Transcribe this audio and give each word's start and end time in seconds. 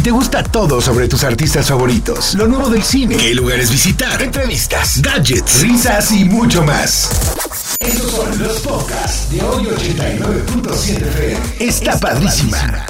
Si 0.00 0.04
te 0.04 0.12
gusta 0.12 0.42
todo 0.42 0.80
sobre 0.80 1.08
tus 1.08 1.24
artistas 1.24 1.68
favoritos, 1.68 2.34
lo 2.34 2.48
nuevo 2.48 2.70
del 2.70 2.82
cine, 2.82 3.18
qué 3.18 3.34
lugares 3.34 3.70
visitar, 3.70 4.22
entrevistas, 4.22 5.02
gadgets, 5.02 5.60
risas 5.60 6.10
y 6.12 6.24
mucho 6.24 6.64
más. 6.64 7.10
Estos 7.78 8.10
son 8.10 8.42
los 8.42 8.60
podcasts 8.60 9.30
de 9.30 9.42
hoy 9.42 9.64
89.7 9.64 11.06
FM. 11.06 11.40
Está 11.58 12.00
padrísima. 12.00 12.86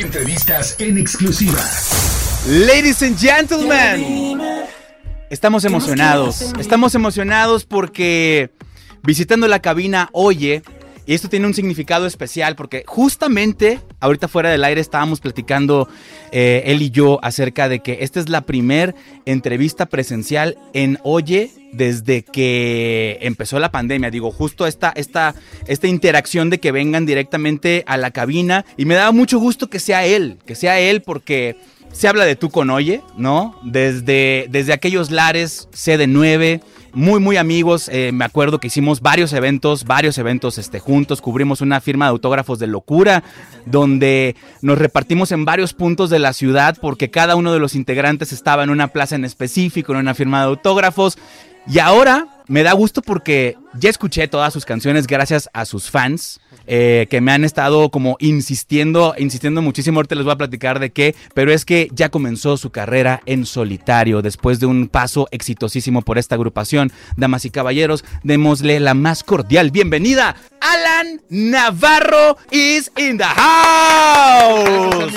Entrevistas 0.00 0.76
en 0.78 0.96
exclusiva. 0.96 1.60
Ladies 2.48 3.02
and 3.02 3.18
gentlemen, 3.18 4.40
estamos 5.28 5.66
emocionados. 5.66 6.40
Estamos 6.58 6.94
emocionados 6.94 7.66
porque 7.66 8.50
visitando 9.02 9.46
la 9.46 9.60
cabina 9.60 10.08
Oye, 10.14 10.62
y 11.04 11.12
esto 11.12 11.28
tiene 11.28 11.46
un 11.46 11.52
significado 11.52 12.06
especial 12.06 12.56
porque 12.56 12.82
justamente 12.86 13.82
ahorita 14.04 14.28
fuera 14.28 14.50
del 14.50 14.64
aire 14.64 14.80
estábamos 14.80 15.20
platicando 15.20 15.88
eh, 16.30 16.62
él 16.66 16.82
y 16.82 16.90
yo 16.90 17.18
acerca 17.22 17.68
de 17.68 17.80
que 17.80 17.98
esta 18.00 18.20
es 18.20 18.28
la 18.28 18.42
primer 18.42 18.94
entrevista 19.24 19.86
presencial 19.86 20.58
en 20.74 20.98
Oye 21.04 21.50
desde 21.72 22.22
que 22.22 23.18
empezó 23.22 23.58
la 23.58 23.72
pandemia. 23.72 24.10
Digo, 24.10 24.30
justo 24.30 24.66
esta, 24.66 24.92
esta, 24.94 25.34
esta 25.66 25.88
interacción 25.88 26.50
de 26.50 26.60
que 26.60 26.70
vengan 26.70 27.06
directamente 27.06 27.82
a 27.86 27.96
la 27.96 28.10
cabina 28.10 28.66
y 28.76 28.84
me 28.84 28.94
da 28.94 29.10
mucho 29.10 29.38
gusto 29.38 29.68
que 29.68 29.80
sea 29.80 30.04
él, 30.04 30.38
que 30.46 30.54
sea 30.54 30.78
él 30.78 31.00
porque 31.00 31.56
se 31.90 32.06
habla 32.06 32.24
de 32.24 32.36
tú 32.36 32.50
con 32.50 32.70
Oye, 32.70 33.00
¿no? 33.16 33.58
Desde, 33.62 34.46
desde 34.50 34.72
aquellos 34.74 35.10
lares, 35.10 35.68
CD9 35.72 36.60
muy, 36.94 37.20
muy 37.20 37.36
amigos. 37.36 37.88
Eh, 37.92 38.10
me 38.12 38.24
acuerdo 38.24 38.60
que 38.60 38.68
hicimos 38.68 39.00
varios 39.00 39.32
eventos, 39.32 39.84
varios 39.84 40.16
eventos 40.18 40.58
este, 40.58 40.78
juntos. 40.78 41.20
Cubrimos 41.20 41.60
una 41.60 41.80
firma 41.80 42.06
de 42.06 42.10
autógrafos 42.10 42.58
de 42.58 42.66
locura, 42.66 43.24
donde 43.66 44.36
nos 44.62 44.78
repartimos 44.78 45.32
en 45.32 45.44
varios 45.44 45.74
puntos 45.74 46.10
de 46.10 46.18
la 46.18 46.32
ciudad 46.32 46.76
porque 46.80 47.10
cada 47.10 47.36
uno 47.36 47.52
de 47.52 47.58
los 47.58 47.74
integrantes 47.74 48.32
estaba 48.32 48.64
en 48.64 48.70
una 48.70 48.88
plaza 48.88 49.16
en 49.16 49.24
específico, 49.24 49.92
en 49.92 49.98
una 49.98 50.14
firma 50.14 50.40
de 50.40 50.46
autógrafos. 50.46 51.18
Y 51.66 51.78
ahora 51.78 52.28
me 52.46 52.62
da 52.62 52.72
gusto 52.72 53.02
porque 53.02 53.56
ya 53.78 53.90
escuché 53.90 54.28
todas 54.28 54.52
sus 54.52 54.64
canciones 54.64 55.06
gracias 55.06 55.48
a 55.52 55.64
sus 55.64 55.90
fans. 55.90 56.40
Eh, 56.66 57.06
que 57.10 57.20
me 57.20 57.32
han 57.32 57.44
estado 57.44 57.90
como 57.90 58.16
insistiendo, 58.20 59.14
insistiendo 59.18 59.60
muchísimo. 59.60 59.98
Ahorita 59.98 60.14
les 60.14 60.24
voy 60.24 60.32
a 60.32 60.38
platicar 60.38 60.78
de 60.80 60.90
qué, 60.90 61.14
pero 61.34 61.52
es 61.52 61.64
que 61.64 61.88
ya 61.92 62.08
comenzó 62.08 62.56
su 62.56 62.70
carrera 62.70 63.20
en 63.26 63.44
solitario 63.44 64.22
después 64.22 64.60
de 64.60 64.66
un 64.66 64.88
paso 64.88 65.28
exitosísimo 65.30 66.02
por 66.02 66.16
esta 66.16 66.36
agrupación. 66.36 66.90
Damas 67.16 67.44
y 67.44 67.50
caballeros, 67.50 68.04
démosle 68.22 68.80
la 68.80 68.94
más 68.94 69.24
cordial 69.24 69.70
bienvenida. 69.72 70.36
Alan 70.60 71.20
Navarro 71.28 72.38
is 72.50 72.90
in 72.96 73.18
the 73.18 73.24
house. 73.24 75.14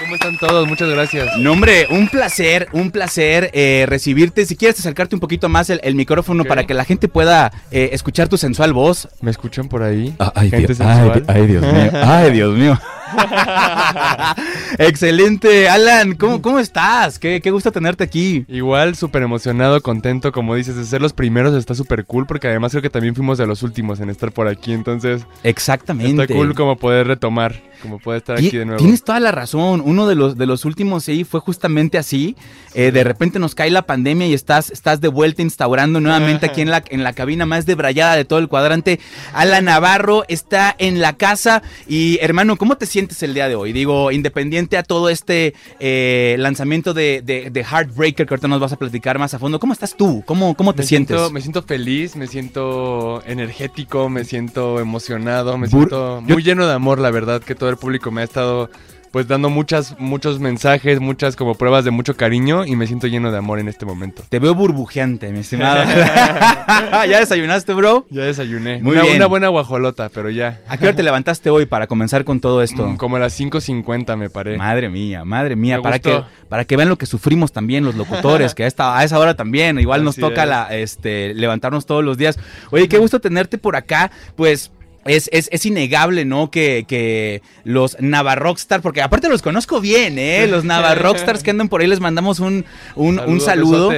¿Cómo 0.00 0.14
están 0.16 0.36
todos? 0.38 0.66
Muchas 0.66 0.88
gracias. 0.88 1.38
No, 1.38 1.52
hombre, 1.52 1.86
un 1.90 2.08
placer, 2.08 2.68
un 2.72 2.90
placer 2.90 3.50
eh, 3.54 3.86
recibirte. 3.88 4.44
Si 4.46 4.56
quieres 4.56 4.80
acercarte 4.80 5.14
un 5.14 5.20
poquito 5.20 5.48
más 5.48 5.70
el, 5.70 5.80
el 5.84 5.94
micrófono 5.94 6.44
para 6.44 6.66
que 6.66 6.74
la 6.74 6.84
gente 6.84 7.06
pueda 7.06 7.33
eh, 7.70 7.90
escuchar 7.92 8.28
tu 8.28 8.36
sensual 8.36 8.72
voz. 8.72 9.08
¿Me 9.20 9.30
escuchan 9.30 9.68
por 9.68 9.82
ahí? 9.82 10.14
Ay, 10.34 10.50
Gente 10.50 10.74
Dios, 10.74 10.80
ay, 10.80 10.96
sensual. 10.96 11.24
ay, 11.28 11.46
Dios 11.46 11.62
mío. 11.62 11.90
Ay, 12.04 12.32
Dios 12.32 12.56
mío. 12.56 12.80
Excelente. 14.78 15.68
Alan, 15.68 16.14
¿cómo, 16.14 16.42
cómo 16.42 16.58
estás? 16.58 17.18
Qué, 17.18 17.40
qué 17.40 17.50
gusto 17.50 17.70
tenerte 17.72 18.04
aquí. 18.04 18.44
Igual, 18.48 18.96
súper 18.96 19.22
emocionado, 19.22 19.80
contento, 19.82 20.32
como 20.32 20.54
dices, 20.54 20.76
de 20.76 20.84
ser 20.84 21.00
los 21.00 21.12
primeros 21.12 21.54
está 21.54 21.74
súper 21.74 22.04
cool, 22.04 22.26
porque 22.26 22.48
además 22.48 22.72
creo 22.72 22.82
que 22.82 22.90
también 22.90 23.14
fuimos 23.14 23.38
de 23.38 23.46
los 23.46 23.62
últimos 23.62 24.00
en 24.00 24.10
estar 24.10 24.32
por 24.32 24.48
aquí, 24.48 24.72
entonces 24.72 25.26
Exactamente. 25.42 26.22
está 26.22 26.34
cool 26.34 26.54
como 26.54 26.76
poder 26.76 27.06
retomar, 27.06 27.54
como 27.82 27.98
poder 27.98 28.18
estar 28.18 28.36
aquí 28.36 28.56
de 28.56 28.64
nuevo. 28.64 28.78
Tienes 28.78 29.02
toda 29.04 29.20
la 29.20 29.30
razón. 29.32 29.82
Uno 29.84 30.06
de 30.06 30.14
los, 30.14 30.36
de 30.36 30.46
los 30.46 30.64
últimos 30.64 31.04
sí 31.04 31.24
fue 31.24 31.40
justamente 31.40 31.98
así. 31.98 32.36
Eh, 32.74 32.90
de 32.90 33.04
repente 33.04 33.38
nos 33.38 33.54
cae 33.54 33.70
la 33.70 33.82
pandemia 33.82 34.26
y 34.26 34.34
estás, 34.34 34.70
estás 34.70 35.00
de 35.00 35.08
vuelta 35.08 35.42
instaurando 35.42 36.00
nuevamente 36.00 36.46
aquí 36.46 36.60
en 36.60 36.70
la, 36.70 36.82
en 36.88 37.04
la 37.04 37.12
cabina 37.12 37.46
más 37.46 37.66
debrayada 37.66 38.16
de 38.16 38.24
todo 38.24 38.38
el 38.38 38.48
cuadrante. 38.48 38.98
Alan 39.32 39.66
Navarro 39.66 40.24
está 40.28 40.74
en 40.78 41.00
la 41.00 41.12
casa. 41.14 41.62
Y 41.86 42.18
hermano, 42.20 42.56
¿cómo 42.56 42.76
te 42.76 42.86
sientes 42.86 43.22
el 43.22 43.34
día 43.34 43.48
de 43.48 43.54
hoy? 43.54 43.72
Digo, 43.72 44.10
independiente 44.10 44.76
a 44.76 44.82
todo 44.82 45.08
este 45.08 45.54
eh, 45.80 46.36
lanzamiento 46.38 46.94
de, 46.94 47.22
de, 47.24 47.50
de 47.50 47.60
Heartbreaker 47.64 48.26
que 48.26 48.34
ahorita 48.34 48.48
nos 48.48 48.60
vas 48.60 48.72
a 48.72 48.76
platicar 48.76 49.18
más 49.18 49.34
a 49.34 49.38
fondo, 49.38 49.60
¿cómo 49.60 49.72
estás 49.72 49.96
tú? 49.96 50.22
¿Cómo, 50.26 50.54
cómo 50.54 50.72
te 50.74 50.82
me 50.82 50.86
sientes? 50.86 51.16
Siento, 51.16 51.32
me 51.32 51.40
siento 51.40 51.62
feliz, 51.62 52.16
me 52.16 52.26
siento 52.26 53.22
energético, 53.26 54.08
me 54.08 54.24
siento 54.24 54.80
emocionado, 54.80 55.56
me 55.58 55.66
Bur- 55.66 55.70
siento 55.70 56.20
yo- 56.26 56.34
muy 56.34 56.42
lleno 56.42 56.66
de 56.66 56.72
amor, 56.72 56.98
la 56.98 57.10
verdad, 57.10 57.42
que 57.42 57.54
todo 57.54 57.63
el 57.70 57.76
público 57.76 58.10
me 58.10 58.22
ha 58.22 58.24
estado 58.24 58.70
pues 59.14 59.28
dando 59.28 59.48
muchas, 59.48 59.94
muchos 60.00 60.40
mensajes, 60.40 60.98
muchas 60.98 61.36
como 61.36 61.54
pruebas 61.54 61.84
de 61.84 61.92
mucho 61.92 62.16
cariño 62.16 62.66
y 62.66 62.74
me 62.74 62.88
siento 62.88 63.06
lleno 63.06 63.30
de 63.30 63.38
amor 63.38 63.60
en 63.60 63.68
este 63.68 63.86
momento. 63.86 64.24
Te 64.28 64.40
veo 64.40 64.56
burbujeante, 64.56 65.30
mi 65.30 65.38
estimado. 65.38 65.84
¿Ya 67.08 67.20
desayunaste, 67.20 67.74
bro? 67.74 68.06
Ya 68.10 68.24
desayuné. 68.24 68.82
Muy 68.82 68.94
una, 68.94 69.02
bien. 69.02 69.14
una 69.18 69.26
buena 69.26 69.46
guajolota, 69.50 70.08
pero 70.08 70.30
ya. 70.30 70.60
¿A 70.66 70.78
qué 70.78 70.86
hora 70.86 70.96
te 70.96 71.04
levantaste 71.04 71.48
hoy 71.48 71.64
para 71.66 71.86
comenzar 71.86 72.24
con 72.24 72.40
todo 72.40 72.60
esto? 72.60 72.88
Mm, 72.88 72.96
Como 72.96 73.14
a 73.14 73.20
las 73.20 73.38
5.50 73.38 74.16
me 74.16 74.30
paré. 74.30 74.56
Madre 74.58 74.88
mía, 74.88 75.24
madre 75.24 75.54
mía, 75.54 75.76
Me 75.76 75.84
para 75.84 76.00
que, 76.00 76.20
para 76.48 76.64
que 76.64 76.76
vean 76.76 76.88
lo 76.88 76.98
que 76.98 77.06
sufrimos 77.06 77.52
también 77.52 77.84
los 77.84 77.94
locutores, 77.94 78.52
que 78.56 78.64
a, 78.64 78.66
esta, 78.66 78.98
a 78.98 79.04
esa 79.04 79.20
hora 79.20 79.36
también, 79.36 79.78
igual 79.78 80.02
nos 80.02 80.16
toca 80.16 80.42
es. 80.42 80.48
la, 80.48 80.76
este, 80.76 81.34
levantarnos 81.34 81.86
todos 81.86 82.02
los 82.02 82.18
días. 82.18 82.36
Oye, 82.72 82.88
qué 82.88 82.98
gusto 82.98 83.20
tenerte 83.20 83.58
por 83.58 83.76
acá, 83.76 84.10
pues... 84.34 84.72
Es, 85.04 85.28
es, 85.32 85.48
es 85.52 85.66
innegable, 85.66 86.24
¿no? 86.24 86.50
Que, 86.50 86.84
que 86.88 87.42
los 87.64 87.96
Navarrockstar, 88.00 88.80
porque 88.82 89.02
aparte 89.02 89.28
los 89.28 89.42
conozco 89.42 89.80
bien, 89.80 90.18
¿eh? 90.18 90.46
Los 90.46 90.64
Navarrockstars 90.64 91.42
que 91.44 91.50
andan 91.50 91.68
por 91.68 91.80
ahí, 91.80 91.86
les 91.86 92.00
mandamos 92.00 92.40
un, 92.40 92.64
un, 92.96 93.18
un 93.18 93.40
saludo. 93.40 93.90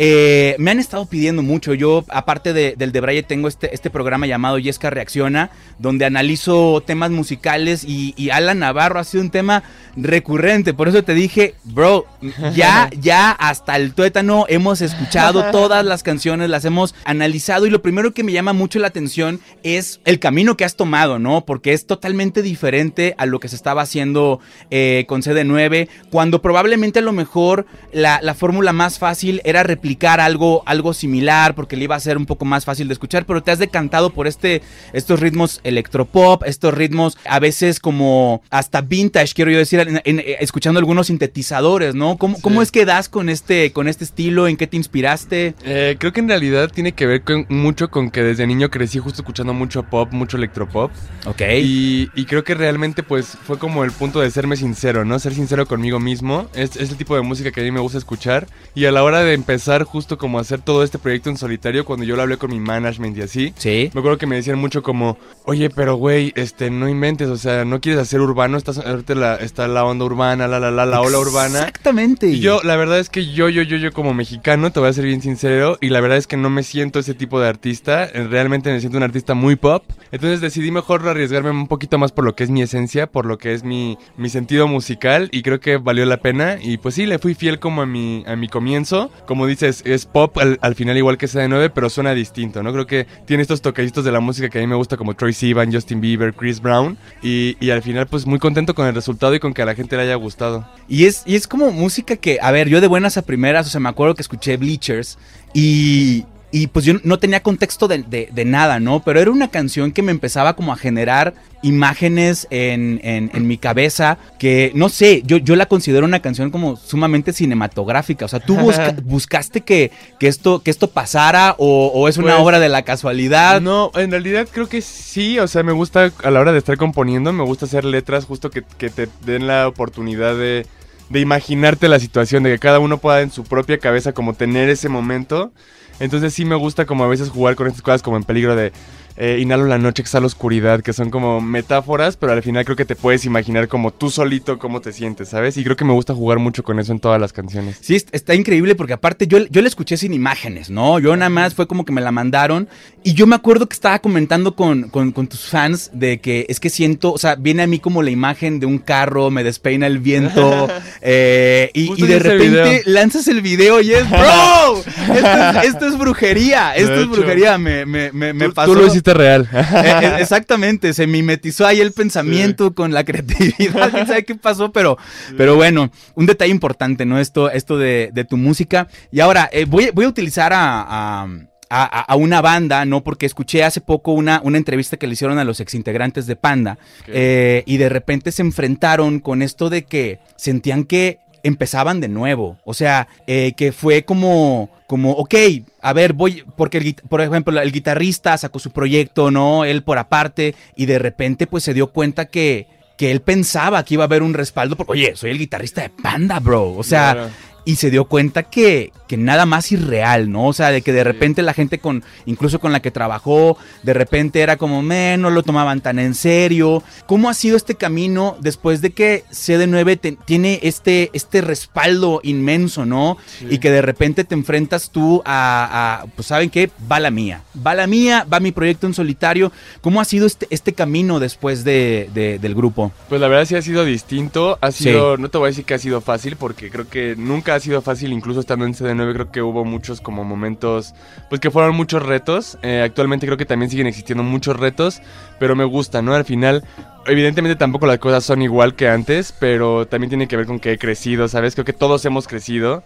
Eh, 0.00 0.54
me 0.58 0.70
han 0.70 0.78
estado 0.78 1.06
pidiendo 1.06 1.42
mucho. 1.42 1.74
Yo, 1.74 2.04
aparte 2.08 2.52
de- 2.52 2.74
del 2.76 2.92
de 2.92 3.00
Braille, 3.00 3.22
tengo 3.24 3.48
este, 3.48 3.74
este 3.74 3.90
programa 3.90 4.26
llamado 4.28 4.58
Yesca 4.58 4.90
Reacciona, 4.90 5.50
donde 5.80 6.04
analizo 6.04 6.80
temas 6.86 7.10
musicales 7.10 7.82
y, 7.84 8.14
y 8.16 8.30
Alan 8.30 8.60
Navarro 8.60 9.00
ha 9.00 9.04
sido 9.04 9.22
un 9.24 9.30
tema 9.30 9.64
recurrente. 9.96 10.72
Por 10.74 10.88
eso 10.88 11.02
te 11.02 11.14
dije, 11.14 11.54
bro, 11.64 12.06
ya, 12.54 12.88
ya 13.00 13.32
hasta 13.32 13.74
el 13.76 13.92
tuétano 13.92 14.46
hemos 14.48 14.80
escuchado 14.80 15.44
todas 15.50 15.84
las 15.84 16.04
canciones, 16.04 16.48
las 16.48 16.64
hemos 16.64 16.94
analizado 17.04 17.66
y 17.66 17.70
lo 17.70 17.82
primero 17.82 18.14
que 18.14 18.22
me 18.22 18.30
llama 18.32 18.52
mucho 18.52 18.78
la 18.78 18.86
atención 18.88 19.40
es 19.64 20.00
el 20.04 20.20
camino 20.20 20.47
que 20.56 20.64
has 20.64 20.76
tomado, 20.76 21.18
¿no? 21.18 21.44
Porque 21.44 21.72
es 21.72 21.86
totalmente 21.86 22.42
diferente 22.42 23.14
a 23.18 23.26
lo 23.26 23.40
que 23.40 23.48
se 23.48 23.56
estaba 23.56 23.82
haciendo 23.82 24.40
eh, 24.70 25.04
con 25.08 25.22
CD9, 25.22 25.88
cuando 26.10 26.40
probablemente 26.42 26.98
a 26.98 27.02
lo 27.02 27.12
mejor 27.12 27.66
la, 27.92 28.20
la 28.22 28.34
fórmula 28.34 28.72
más 28.72 28.98
fácil 28.98 29.40
era 29.44 29.62
replicar 29.62 30.20
algo, 30.20 30.62
algo 30.66 30.94
similar, 30.94 31.54
porque 31.54 31.76
le 31.76 31.84
iba 31.84 31.96
a 31.96 32.00
ser 32.00 32.16
un 32.16 32.26
poco 32.26 32.44
más 32.44 32.64
fácil 32.64 32.88
de 32.88 32.92
escuchar, 32.94 33.26
pero 33.26 33.42
te 33.42 33.50
has 33.50 33.58
decantado 33.58 34.10
por 34.10 34.26
este, 34.26 34.62
estos 34.92 35.20
ritmos 35.20 35.60
electropop, 35.64 36.44
estos 36.44 36.74
ritmos 36.74 37.18
a 37.24 37.38
veces 37.38 37.80
como 37.80 38.42
hasta 38.50 38.80
vintage, 38.80 39.34
quiero 39.34 39.50
yo 39.50 39.58
decir, 39.58 39.80
en- 39.80 40.00
en- 40.04 40.22
escuchando 40.40 40.78
algunos 40.78 41.08
sintetizadores, 41.08 41.94
¿no? 41.94 42.16
¿Cómo, 42.16 42.36
Sí. 42.36 42.42
cómo 42.42 42.62
es 42.62 42.70
que 42.72 42.84
das 42.84 43.08
con 43.08 43.28
este, 43.28 43.72
con 43.72 43.88
este 43.88 44.04
estilo? 44.04 44.48
¿En 44.48 44.56
qué 44.56 44.66
te 44.66 44.76
inspiraste? 44.76 45.54
Eh, 45.64 45.96
creo 45.98 46.12
que 46.12 46.20
en 46.20 46.28
realidad 46.28 46.70
tiene 46.72 46.92
que 46.92 47.06
ver 47.06 47.22
con- 47.22 47.46
mucho 47.48 47.88
con 47.90 48.10
que 48.10 48.22
desde 48.22 48.46
niño 48.46 48.70
crecí 48.70 48.98
justo 48.98 49.22
escuchando 49.22 49.52
mucho 49.54 49.82
pop, 49.82 50.12
mucho 50.12 50.37
electropop. 50.38 50.90
Ok. 51.26 51.42
Y, 51.62 52.08
y 52.14 52.24
creo 52.24 52.44
que 52.44 52.54
realmente 52.54 53.02
pues 53.02 53.36
fue 53.46 53.58
como 53.58 53.84
el 53.84 53.92
punto 53.92 54.20
de 54.20 54.30
serme 54.30 54.56
sincero, 54.56 55.04
¿no? 55.04 55.18
Ser 55.18 55.34
sincero 55.34 55.66
conmigo 55.66 56.00
mismo. 56.00 56.48
Es, 56.54 56.76
es 56.76 56.90
el 56.90 56.96
tipo 56.96 57.14
de 57.16 57.22
música 57.22 57.50
que 57.50 57.60
a 57.60 57.64
mí 57.64 57.70
me 57.70 57.80
gusta 57.80 57.98
escuchar. 57.98 58.46
Y 58.74 58.86
a 58.86 58.92
la 58.92 59.02
hora 59.02 59.20
de 59.20 59.34
empezar 59.34 59.82
justo 59.84 60.16
como 60.18 60.38
a 60.38 60.40
hacer 60.40 60.60
todo 60.60 60.82
este 60.82 60.98
proyecto 60.98 61.28
en 61.30 61.36
solitario, 61.36 61.84
cuando 61.84 62.04
yo 62.04 62.16
lo 62.16 62.22
hablé 62.22 62.36
con 62.38 62.50
mi 62.50 62.60
management 62.60 63.16
y 63.18 63.22
así, 63.22 63.52
Sí. 63.58 63.90
me 63.92 64.00
acuerdo 64.00 64.18
que 64.18 64.26
me 64.26 64.36
decían 64.36 64.58
mucho 64.58 64.82
como, 64.82 65.18
oye, 65.44 65.68
pero 65.70 65.96
güey, 65.96 66.32
este, 66.36 66.70
no 66.70 66.88
inventes, 66.88 67.28
o 67.28 67.36
sea, 67.36 67.64
no 67.64 67.80
quieres 67.80 68.00
hacer 68.00 68.20
urbano, 68.20 68.56
estás, 68.56 68.78
ahorita 68.78 69.14
la, 69.14 69.36
está 69.36 69.68
la 69.68 69.84
onda 69.84 70.04
urbana, 70.04 70.46
la, 70.48 70.60
la, 70.60 70.70
la, 70.70 70.86
la 70.86 71.00
ola 71.00 71.18
urbana. 71.18 71.58
Exactamente. 71.60 72.28
Y 72.28 72.40
yo, 72.40 72.60
la 72.62 72.76
verdad 72.76 72.98
es 72.98 73.10
que 73.10 73.26
yo, 73.32 73.48
yo, 73.48 73.62
yo, 73.62 73.76
yo 73.76 73.92
como 73.92 74.14
mexicano, 74.14 74.70
te 74.72 74.80
voy 74.80 74.88
a 74.88 74.92
ser 74.92 75.04
bien 75.04 75.20
sincero, 75.22 75.78
y 75.80 75.88
la 75.88 76.00
verdad 76.00 76.18
es 76.18 76.26
que 76.26 76.36
no 76.36 76.50
me 76.50 76.62
siento 76.62 76.98
ese 76.98 77.14
tipo 77.14 77.40
de 77.40 77.48
artista, 77.48 78.04
eh, 78.04 78.26
realmente 78.28 78.70
me 78.72 78.80
siento 78.80 78.98
un 78.98 79.04
artista 79.04 79.34
muy 79.34 79.56
pop, 79.56 79.84
entonces 80.12 80.27
decidí 80.36 80.70
mejor 80.70 81.06
arriesgarme 81.08 81.50
un 81.50 81.66
poquito 81.66 81.98
más 81.98 82.12
por 82.12 82.24
lo 82.24 82.34
que 82.34 82.44
es 82.44 82.50
mi 82.50 82.62
esencia, 82.62 83.06
por 83.06 83.26
lo 83.26 83.38
que 83.38 83.54
es 83.54 83.64
mi, 83.64 83.98
mi 84.16 84.28
sentido 84.28 84.68
musical, 84.68 85.28
y 85.32 85.42
creo 85.42 85.60
que 85.60 85.76
valió 85.76 86.04
la 86.06 86.18
pena, 86.18 86.58
y 86.60 86.76
pues 86.78 86.94
sí, 86.94 87.06
le 87.06 87.18
fui 87.18 87.34
fiel 87.34 87.58
como 87.58 87.82
a 87.82 87.86
mi, 87.86 88.24
a 88.26 88.36
mi 88.36 88.48
comienzo, 88.48 89.10
como 89.26 89.46
dices, 89.46 89.82
es 89.84 90.06
pop 90.06 90.38
al, 90.38 90.58
al 90.62 90.74
final 90.74 90.96
igual 90.96 91.18
que 91.18 91.26
CD9, 91.26 91.72
pero 91.74 91.90
suena 91.90 92.14
distinto, 92.14 92.62
¿no? 92.62 92.72
Creo 92.72 92.86
que 92.86 93.06
tiene 93.26 93.42
estos 93.42 93.62
toquecitos 93.62 94.04
de 94.04 94.12
la 94.12 94.20
música 94.20 94.48
que 94.48 94.58
a 94.58 94.60
mí 94.60 94.66
me 94.66 94.76
gusta, 94.76 94.96
como 94.96 95.14
Troy 95.14 95.32
Sivan, 95.32 95.72
Justin 95.72 96.00
Bieber, 96.00 96.34
Chris 96.34 96.60
Brown, 96.60 96.98
y, 97.22 97.56
y 97.60 97.70
al 97.70 97.82
final 97.82 98.06
pues 98.06 98.26
muy 98.26 98.38
contento 98.38 98.74
con 98.74 98.86
el 98.86 98.94
resultado 98.94 99.34
y 99.34 99.40
con 99.40 99.54
que 99.54 99.62
a 99.62 99.66
la 99.66 99.74
gente 99.74 99.96
le 99.96 100.02
haya 100.02 100.14
gustado. 100.14 100.68
Y 100.88 101.06
es, 101.06 101.22
y 101.26 101.36
es 101.36 101.46
como 101.46 101.70
música 101.70 102.16
que, 102.16 102.38
a 102.40 102.50
ver, 102.50 102.68
yo 102.68 102.80
de 102.80 102.86
buenas 102.86 103.16
a 103.16 103.22
primeras, 103.22 103.66
o 103.66 103.70
sea, 103.70 103.80
me 103.80 103.88
acuerdo 103.88 104.14
que 104.14 104.22
escuché 104.22 104.56
Bleachers 104.56 105.18
y 105.54 106.24
y 106.50 106.68
pues 106.68 106.84
yo 106.84 106.94
no 107.04 107.18
tenía 107.18 107.42
contexto 107.42 107.88
de, 107.88 107.98
de- 107.98 108.28
de 108.32 108.44
nada, 108.44 108.80
¿no? 108.80 109.00
Pero 109.04 109.20
era 109.20 109.30
una 109.30 109.48
canción 109.48 109.92
que 109.92 110.02
me 110.02 110.12
empezaba 110.12 110.54
como 110.56 110.72
a 110.72 110.76
generar 110.76 111.34
imágenes 111.62 112.46
en, 112.50 113.00
en- 113.02 113.30
en 113.34 113.46
mi 113.46 113.58
cabeza 113.58 114.16
que, 114.38 114.72
no 114.74 114.88
sé, 114.88 115.22
yo, 115.26 115.36
yo 115.36 115.56
la 115.56 115.66
considero 115.66 116.06
una 116.06 116.20
canción 116.20 116.50
como 116.50 116.76
sumamente 116.76 117.32
cinematográfica. 117.32 118.24
O 118.24 118.28
sea, 118.28 118.40
tú 118.40 118.56
busca- 118.56 118.94
buscaste 119.04 119.60
que, 119.60 119.90
que, 120.18 120.28
esto, 120.28 120.62
que 120.62 120.70
esto 120.70 120.88
pasara 120.90 121.54
o, 121.58 121.90
o 121.94 122.08
es 122.08 122.16
una 122.16 122.32
Pues, 122.36 122.44
obra 122.44 122.60
de 122.60 122.68
la 122.68 122.82
casualidad. 122.82 123.60
No, 123.60 123.90
en 123.94 124.10
realidad 124.10 124.48
creo 124.50 124.68
que 124.68 124.80
sí, 124.80 125.38
o 125.38 125.48
sea, 125.48 125.62
me 125.62 125.72
gusta 125.72 126.12
a 126.22 126.30
la 126.30 126.40
hora 126.40 126.52
de 126.52 126.58
estar 126.58 126.76
componiendo, 126.76 127.32
me 127.32 127.44
gusta 127.44 127.66
hacer 127.66 127.84
letras 127.84 128.24
justo 128.24 128.50
que, 128.50 128.62
que 128.78 128.88
te 128.90 129.08
den 129.26 129.46
la 129.46 129.68
oportunidad 129.68 130.34
de, 130.36 130.66
de 131.10 131.20
imaginarte 131.20 131.88
la 131.88 131.98
situación, 132.00 132.42
de 132.42 132.50
que 132.52 132.58
cada 132.58 132.78
uno 132.78 132.98
pueda 132.98 133.20
en 133.20 133.30
su 133.30 133.44
propia 133.44 133.78
cabeza 133.78 134.12
como 134.12 134.34
tener 134.34 134.68
ese 134.70 134.88
momento. 134.88 135.52
Entonces 136.00 136.34
sí 136.34 136.44
me 136.44 136.54
gusta 136.54 136.86
como 136.86 137.04
a 137.04 137.08
veces 137.08 137.28
jugar 137.30 137.56
con 137.56 137.66
estas 137.66 137.82
cosas 137.82 138.02
como 138.02 138.16
en 138.16 138.24
peligro 138.24 138.54
de 138.54 138.72
eh, 139.18 139.38
inhalo 139.40 139.66
la 139.66 139.78
noche, 139.78 140.00
exhalo 140.02 140.26
oscuridad, 140.26 140.80
que 140.80 140.92
son 140.92 141.10
como 141.10 141.40
metáforas, 141.40 142.16
pero 142.16 142.32
al 142.32 142.42
final 142.42 142.64
creo 142.64 142.76
que 142.76 142.84
te 142.84 142.94
puedes 142.96 143.24
imaginar 143.24 143.66
como 143.68 143.90
tú 143.92 144.10
solito 144.10 144.58
cómo 144.58 144.80
te 144.80 144.92
sientes, 144.92 145.28
¿sabes? 145.30 145.56
Y 145.56 145.64
creo 145.64 145.76
que 145.76 145.84
me 145.84 145.92
gusta 145.92 146.14
jugar 146.14 146.38
mucho 146.38 146.62
con 146.62 146.78
eso 146.78 146.92
en 146.92 147.00
todas 147.00 147.20
las 147.20 147.32
canciones. 147.32 147.78
Sí, 147.80 147.96
est- 147.96 148.08
está 148.12 148.34
increíble 148.34 148.74
porque 148.76 148.92
aparte 148.92 149.26
yo, 149.26 149.38
yo 149.50 149.60
la 149.60 149.68
escuché 149.68 149.96
sin 149.96 150.14
imágenes, 150.14 150.70
¿no? 150.70 150.98
Yo 151.00 151.16
nada 151.16 151.28
más 151.30 151.54
fue 151.54 151.66
como 151.66 151.84
que 151.84 151.92
me 151.92 152.00
la 152.00 152.12
mandaron 152.12 152.68
y 153.02 153.14
yo 153.14 153.26
me 153.26 153.34
acuerdo 153.36 153.68
que 153.68 153.74
estaba 153.74 153.98
comentando 153.98 154.54
con, 154.54 154.84
con- 154.90 155.12
con 155.12 155.26
tus 155.26 155.40
fans 155.48 155.90
de 155.92 156.20
que 156.20 156.46
es 156.48 156.60
que 156.60 156.70
siento, 156.70 157.12
o 157.12 157.18
sea, 157.18 157.34
viene 157.34 157.62
a 157.64 157.66
mí 157.66 157.80
como 157.80 158.02
la 158.02 158.10
imagen 158.10 158.60
de 158.60 158.66
un 158.66 158.78
carro, 158.78 159.30
me 159.30 159.42
despeina 159.44 159.86
el 159.88 159.98
viento 159.98 160.68
eh, 161.02 161.70
y, 161.74 162.00
de 162.06 162.18
repente 162.20 162.82
lanzas 162.86 163.26
el 163.28 163.42
video 163.42 163.80
y 163.80 163.92
es, 163.92 164.08
bro, 164.08 164.78
esto 165.14 165.60
es, 165.60 165.64
esto 165.66 165.86
es 165.88 165.98
brujería, 165.98 166.74
esto 166.76 166.92
De 166.92 166.96
es 166.98 167.02
hecho. 167.02 167.10
brujería, 167.10 167.58
me, 167.58 167.84
me, 167.84 168.12
me, 168.12 168.32
me 168.32 168.50
pasó. 168.50 168.72
Tú 168.72 168.78
lo 168.78 168.86
hiciste 168.86 169.07
real. 169.14 169.48
Eh, 169.52 169.64
eh, 170.02 170.12
exactamente, 170.20 170.92
se 170.92 171.06
mimetizó 171.06 171.66
ahí 171.66 171.80
el 171.80 171.92
pensamiento 171.92 172.74
con 172.74 172.92
la 172.92 173.04
creatividad, 173.04 173.90
quién 173.90 174.06
sabe 174.06 174.24
qué 174.24 174.34
pasó, 174.34 174.72
pero, 174.72 174.98
pero 175.36 175.56
bueno, 175.56 175.90
un 176.14 176.26
detalle 176.26 176.50
importante, 176.50 177.04
¿no? 177.06 177.18
Esto, 177.18 177.50
esto 177.50 177.78
de, 177.78 178.10
de 178.12 178.24
tu 178.24 178.36
música. 178.36 178.88
Y 179.10 179.20
ahora, 179.20 179.48
eh, 179.52 179.64
voy, 179.64 179.90
voy 179.94 180.04
a 180.04 180.08
utilizar 180.08 180.52
a, 180.52 180.82
a- 180.82 181.28
a- 181.70 182.00
a 182.00 182.16
una 182.16 182.40
banda, 182.40 182.84
¿no? 182.86 183.02
Porque 183.04 183.26
escuché 183.26 183.62
hace 183.62 183.80
poco 183.82 184.12
una, 184.12 184.40
una 184.42 184.56
entrevista 184.58 184.96
que 184.96 185.06
le 185.06 185.12
hicieron 185.12 185.38
a 185.38 185.44
los 185.44 185.60
exintegrantes 185.60 186.26
de 186.26 186.34
Panda 186.36 186.78
eh, 187.08 187.62
y 187.66 187.76
de 187.76 187.88
repente 187.90 188.32
se 188.32 188.40
enfrentaron 188.42 189.20
con 189.20 189.42
esto 189.42 189.68
de 189.68 189.84
que 189.84 190.18
sentían 190.36 190.84
que 190.84 191.18
empezaban 191.42 192.00
de 192.00 192.08
nuevo. 192.08 192.58
O 192.64 192.72
sea, 192.74 193.06
eh, 193.26 193.52
que 193.56 193.72
fue 193.72 194.04
como, 194.04 194.70
como, 194.88 195.12
ok, 195.12 195.34
a 195.82 195.92
ver, 195.92 196.14
voy, 196.14 196.42
porque 196.56 196.78
el 196.78 196.94
por 196.94 197.20
ejemplo, 197.20 197.60
el 197.60 197.72
guitarrista 197.72 198.36
sacó 198.38 198.58
su 198.58 198.70
proyecto, 198.70 199.30
¿no? 199.30 199.66
Él 199.66 199.82
por 199.82 199.98
aparte, 199.98 200.54
y 200.76 200.86
de 200.86 200.98
repente 200.98 201.46
pues 201.46 201.62
se 201.62 201.74
dio 201.74 201.88
cuenta 201.88 202.24
que, 202.24 202.66
que 202.96 203.10
él 203.10 203.20
pensaba 203.20 203.84
que 203.84 203.94
iba 203.94 204.04
a 204.04 204.06
haber 204.06 204.22
un 204.22 204.32
respaldo, 204.32 204.76
porque, 204.76 204.92
oye, 204.92 205.12
soy 205.14 205.30
el 205.30 205.38
guitarrista 205.38 205.82
de 205.82 205.90
Panda, 205.90 206.40
bro. 206.40 206.72
O 206.72 206.82
sea. 206.82 207.30
Y 207.64 207.76
se 207.76 207.90
dio 207.90 208.06
cuenta 208.06 208.44
que, 208.44 208.92
que 209.06 209.16
nada 209.16 209.44
más 209.46 209.70
irreal, 209.72 210.30
¿no? 210.30 210.46
O 210.46 210.52
sea, 210.52 210.70
de 210.70 210.80
que 210.82 210.92
de 210.92 211.04
repente 211.04 211.42
la 211.42 211.52
gente 211.54 211.78
con, 211.78 212.02
incluso 212.26 212.60
con 212.60 212.72
la 212.72 212.80
que 212.80 212.90
trabajó, 212.90 213.58
de 213.82 213.92
repente 213.92 214.40
era 214.40 214.56
como, 214.56 214.82
"Meh, 214.82 215.16
no 215.18 215.30
lo 215.30 215.42
tomaban 215.42 215.80
tan 215.80 215.98
en 215.98 216.14
serio. 216.14 216.82
¿Cómo 217.06 217.28
ha 217.28 217.34
sido 217.34 217.56
este 217.56 217.74
camino 217.74 218.36
después 218.40 218.80
de 218.80 218.90
que 218.90 219.24
CD9 219.30 219.98
te- 220.00 220.16
tiene 220.24 220.60
este, 220.62 221.10
este 221.12 221.40
respaldo 221.42 222.20
inmenso, 222.22 222.86
¿no? 222.86 223.18
Y 223.50 223.58
que 223.58 223.70
de 223.70 223.82
repente 223.82 224.24
te 224.24 224.34
enfrentas 224.34 224.90
tú 224.90 225.22
a, 225.24 226.00
a, 226.02 226.06
pues 226.16 226.28
saben 226.28 226.48
qué, 226.50 226.70
va 226.90 227.00
la 227.00 227.10
mía, 227.10 227.42
va 227.66 227.74
la 227.74 227.86
mía, 227.86 228.26
va 228.32 228.40
mi 228.40 228.52
proyecto 228.52 228.86
en 228.86 228.94
solitario. 228.94 229.52
¿Cómo 229.82 230.00
ha 230.00 230.04
sido 230.04 230.26
este, 230.26 230.46
este 230.50 230.72
camino 230.72 231.20
después 231.20 231.64
de, 231.64 232.08
de- 232.14 232.38
del 232.38 232.54
grupo? 232.54 232.92
Pues 233.08 233.20
la 233.20 233.28
verdad 233.28 233.44
sí 233.44 233.56
ha 233.56 233.62
sido 233.62 233.84
distinto, 233.84 234.58
ha 234.60 234.72
Sí. 234.72 234.84
sido, 234.84 235.16
no 235.16 235.28
te 235.28 235.38
voy 235.38 235.46
a 235.48 235.50
decir 235.50 235.64
que 235.64 235.74
ha 235.74 235.78
sido 235.78 236.00
fácil, 236.00 236.36
porque 236.36 236.70
creo 236.70 236.88
que 236.88 237.14
nunca 237.16 237.57
sido 237.60 237.82
fácil, 237.82 238.12
incluso 238.12 238.40
estando 238.40 238.64
en 238.64 238.74
CD9 238.74 239.12
creo 239.12 239.30
que 239.30 239.42
hubo 239.42 239.64
muchos 239.64 240.00
como 240.00 240.24
momentos, 240.24 240.94
pues 241.28 241.40
que 241.40 241.50
fueron 241.50 241.74
muchos 241.76 242.02
retos, 242.02 242.58
Eh, 242.62 242.82
actualmente 242.84 243.26
creo 243.26 243.36
que 243.36 243.46
también 243.46 243.70
siguen 243.70 243.86
existiendo 243.86 244.22
muchos 244.22 244.58
retos, 244.58 245.00
pero 245.38 245.54
me 245.56 245.64
gusta, 245.64 246.02
¿no? 246.02 246.14
Al 246.14 246.24
final, 246.24 246.64
evidentemente 247.06 247.56
tampoco 247.56 247.86
las 247.86 247.98
cosas 247.98 248.24
son 248.24 248.42
igual 248.42 248.74
que 248.74 248.88
antes, 248.88 249.32
pero 249.38 249.86
también 249.86 250.08
tiene 250.10 250.28
que 250.28 250.36
ver 250.36 250.46
con 250.46 250.60
que 250.60 250.72
he 250.72 250.78
crecido, 250.78 251.28
¿sabes? 251.28 251.54
Creo 251.54 251.64
que 251.64 251.72
todos 251.72 252.04
hemos 252.04 252.26
crecido, 252.28 252.82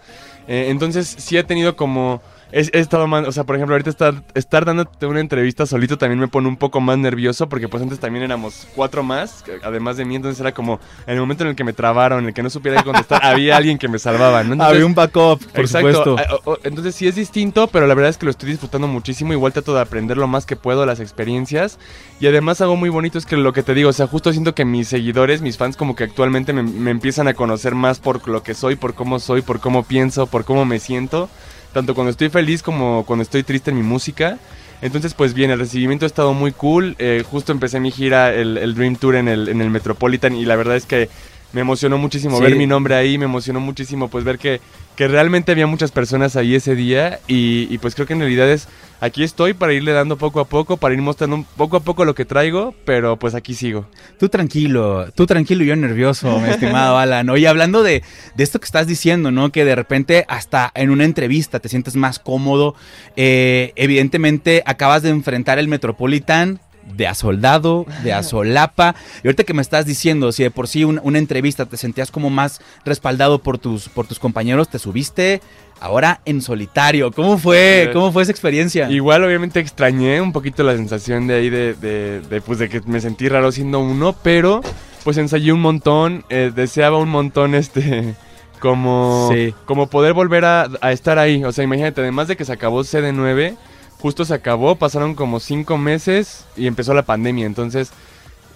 Eh, 0.48 0.66
entonces 0.70 1.06
sí 1.18 1.36
he 1.36 1.44
tenido 1.44 1.76
como... 1.76 2.20
He, 2.52 2.60
he 2.72 2.80
estado 2.80 3.06
más, 3.06 3.26
o 3.26 3.32
sea, 3.32 3.44
por 3.44 3.56
ejemplo, 3.56 3.74
ahorita 3.74 3.88
estar, 3.90 4.22
estar 4.34 4.64
dándote 4.66 5.06
una 5.06 5.20
entrevista 5.20 5.64
solito 5.64 5.96
también 5.96 6.20
me 6.20 6.28
pone 6.28 6.48
un 6.48 6.56
poco 6.58 6.80
más 6.82 6.98
nervioso 6.98 7.48
porque 7.48 7.66
pues 7.68 7.82
antes 7.82 7.98
también 7.98 8.24
éramos 8.24 8.66
cuatro 8.74 9.02
más, 9.02 9.42
además 9.64 9.96
de 9.96 10.04
mí, 10.04 10.16
entonces 10.16 10.38
era 10.40 10.52
como 10.52 10.78
en 11.06 11.14
el 11.14 11.20
momento 11.20 11.44
en 11.44 11.50
el 11.50 11.56
que 11.56 11.64
me 11.64 11.72
trabaron, 11.72 12.20
en 12.20 12.26
el 12.28 12.34
que 12.34 12.42
no 12.42 12.50
supiera 12.50 12.76
qué 12.78 12.84
contestar, 12.84 13.20
había 13.24 13.56
alguien 13.56 13.78
que 13.78 13.88
me 13.88 13.98
salvaba, 13.98 14.42
¿no? 14.44 14.52
Entonces, 14.52 14.74
Había 14.74 14.86
un 14.86 14.94
backup, 14.94 15.42
por 15.46 15.60
Exacto. 15.60 16.04
supuesto. 16.16 16.16
O- 16.44 16.58
Entonces 16.62 16.94
sí 16.94 17.06
es 17.08 17.14
distinto, 17.14 17.68
pero 17.68 17.86
la 17.86 17.94
verdad 17.94 18.10
es 18.10 18.18
que 18.18 18.26
lo 18.26 18.30
estoy 18.30 18.50
disfrutando 18.50 18.86
muchísimo. 18.86 19.32
Igual 19.32 19.52
trato 19.52 19.74
de 19.74 19.80
aprender 19.80 20.16
lo 20.18 20.26
más 20.28 20.44
que 20.44 20.56
puedo 20.56 20.84
las 20.84 21.00
experiencias. 21.00 21.78
Y 22.20 22.26
además 22.26 22.60
algo 22.60 22.76
muy 22.76 22.90
bonito 22.90 23.16
es 23.18 23.24
que 23.26 23.36
lo 23.36 23.52
que 23.52 23.62
te 23.62 23.72
digo, 23.74 23.88
o 23.88 23.92
sea, 23.94 24.06
justo 24.06 24.30
siento 24.32 24.54
que 24.54 24.64
mis 24.66 24.88
seguidores, 24.88 25.40
mis 25.40 25.56
fans 25.56 25.76
como 25.76 25.96
que 25.96 26.04
actualmente 26.04 26.52
me, 26.52 26.62
me 26.62 26.90
empiezan 26.90 27.28
a 27.28 27.34
conocer 27.34 27.74
más 27.74 27.98
por 27.98 28.28
lo 28.28 28.42
que 28.42 28.52
soy, 28.54 28.76
por 28.76 28.94
cómo 28.94 29.18
soy, 29.20 29.40
por 29.42 29.60
cómo 29.60 29.84
pienso, 29.84 30.26
por 30.26 30.44
cómo 30.44 30.64
me 30.66 30.78
siento. 30.78 31.30
Tanto 31.72 31.94
cuando 31.94 32.10
estoy 32.10 32.28
feliz 32.28 32.62
como 32.62 33.04
cuando 33.06 33.22
estoy 33.22 33.42
triste 33.42 33.70
en 33.70 33.76
mi 33.76 33.82
música. 33.82 34.38
Entonces, 34.82 35.14
pues 35.14 35.32
bien, 35.32 35.50
el 35.50 35.60
recibimiento 35.60 36.04
ha 36.04 36.08
estado 36.08 36.34
muy 36.34 36.52
cool. 36.52 36.96
Eh, 36.98 37.24
justo 37.28 37.52
empecé 37.52 37.78
mi 37.78 37.92
gira, 37.92 38.34
el, 38.34 38.58
el 38.58 38.74
Dream 38.74 38.96
Tour 38.96 39.14
en 39.14 39.28
el, 39.28 39.48
en 39.48 39.60
el 39.60 39.70
Metropolitan 39.70 40.34
y 40.34 40.44
la 40.44 40.56
verdad 40.56 40.76
es 40.76 40.86
que 40.86 41.08
me 41.52 41.60
emocionó 41.60 41.98
muchísimo 41.98 42.38
Sí. 42.38 42.42
ver 42.44 42.56
mi 42.56 42.66
nombre 42.66 42.94
ahí, 42.94 43.18
me 43.18 43.24
emocionó 43.26 43.60
muchísimo 43.60 44.08
pues 44.08 44.24
ver 44.24 44.38
que, 44.38 44.60
que 44.96 45.08
realmente 45.08 45.52
había 45.52 45.66
muchas 45.66 45.90
personas 45.92 46.36
ahí 46.36 46.54
ese 46.54 46.74
día 46.74 47.20
y, 47.28 47.66
y, 47.70 47.78
pues 47.78 47.94
creo 47.94 48.06
que 48.06 48.12
en 48.14 48.20
realidad 48.20 48.48
es, 48.50 48.68
aquí 49.00 49.22
estoy 49.22 49.52
para 49.54 49.72
irle 49.72 49.92
dando 49.92 50.16
poco 50.16 50.40
a 50.40 50.44
poco, 50.46 50.76
para 50.76 50.94
ir 50.94 51.00
mostrando 51.02 51.36
un 51.36 51.44
poco 51.44 51.76
a 51.76 51.80
poco 51.80 52.04
lo 52.04 52.14
que 52.14 52.24
traigo, 52.24 52.74
pero 52.84 53.16
pues 53.16 53.34
aquí 53.34 53.54
sigo. 53.54 53.86
Tú 54.18 54.28
tranquilo, 54.28 55.10
tú 55.14 55.26
tranquilo 55.26 55.64
y 55.64 55.66
yo 55.68 55.76
nervioso, 55.76 56.38
mi 56.40 56.50
estimado 56.50 56.98
Alan. 56.98 57.28
Oye, 57.30 57.48
hablando 57.48 57.82
de, 57.82 58.02
de 58.34 58.44
esto 58.44 58.58
que 58.60 58.66
estás 58.66 58.86
diciendo, 58.86 59.30
¿no? 59.30 59.50
Que 59.52 59.64
de 59.64 59.74
repente 59.74 60.24
hasta 60.28 60.70
en 60.74 60.90
una 60.90 61.04
entrevista 61.04 61.58
te 61.60 61.68
sientes 61.68 61.96
más 61.96 62.18
cómodo. 62.18 62.74
Eh, 63.16 63.72
evidentemente 63.76 64.62
acabas 64.66 65.02
de 65.02 65.10
enfrentar 65.10 65.58
el 65.58 65.68
Metropolitan 65.68 66.60
de 66.96 67.06
a 67.06 67.14
soldado, 67.14 67.86
de 68.02 68.12
a 68.12 68.22
solapa. 68.22 68.94
Y 69.22 69.28
ahorita 69.28 69.44
que 69.44 69.54
me 69.54 69.62
estás 69.62 69.86
diciendo, 69.86 70.32
si 70.32 70.42
de 70.42 70.50
por 70.50 70.68
sí 70.68 70.84
un- 70.84 71.00
una 71.04 71.18
entrevista 71.18 71.66
te 71.66 71.76
sentías 71.76 72.10
como 72.10 72.30
más 72.30 72.60
respaldado 72.84 73.38
por 73.40 73.58
tus, 73.58 73.88
por 73.88 74.06
tus 74.06 74.18
compañeros, 74.18 74.68
te 74.68 74.78
subiste 74.78 75.40
ahora 75.80 76.20
en 76.24 76.42
solitario. 76.42 77.10
¿Cómo 77.10 77.38
fue? 77.38 77.90
¿Cómo 77.92 78.12
fue 78.12 78.22
esa 78.22 78.32
experiencia? 78.32 78.90
Igual 78.90 79.24
obviamente 79.24 79.58
extrañé 79.60 80.20
un 80.20 80.32
poquito 80.32 80.62
la 80.62 80.76
sensación 80.76 81.26
de 81.26 81.34
ahí 81.34 81.50
de, 81.50 81.74
de, 81.74 82.20
de, 82.20 82.40
pues 82.40 82.58
de 82.58 82.68
que 82.68 82.80
me 82.82 83.00
sentí 83.00 83.28
raro 83.28 83.50
siendo 83.52 83.80
uno, 83.80 84.14
pero 84.22 84.60
pues 85.02 85.16
ensayé 85.18 85.52
un 85.52 85.60
montón, 85.60 86.24
eh, 86.30 86.52
deseaba 86.54 86.98
un 86.98 87.08
montón 87.08 87.54
este... 87.54 88.14
Como, 88.60 89.28
Sí. 89.32 89.52
como 89.64 89.88
poder 89.88 90.12
volver 90.12 90.44
a, 90.44 90.68
a 90.80 90.92
estar 90.92 91.18
ahí. 91.18 91.42
O 91.42 91.50
sea, 91.50 91.64
imagínate, 91.64 92.00
además 92.00 92.28
de 92.28 92.36
que 92.36 92.44
se 92.44 92.52
acabó 92.52 92.84
CD9, 92.84 93.56
justo 94.02 94.24
se 94.24 94.34
acabó, 94.34 94.74
pasaron 94.76 95.14
como 95.14 95.38
cinco 95.38 95.78
meses 95.78 96.44
y 96.56 96.66
empezó 96.66 96.92
la 96.92 97.04
pandemia. 97.04 97.46
Entonces, 97.46 97.92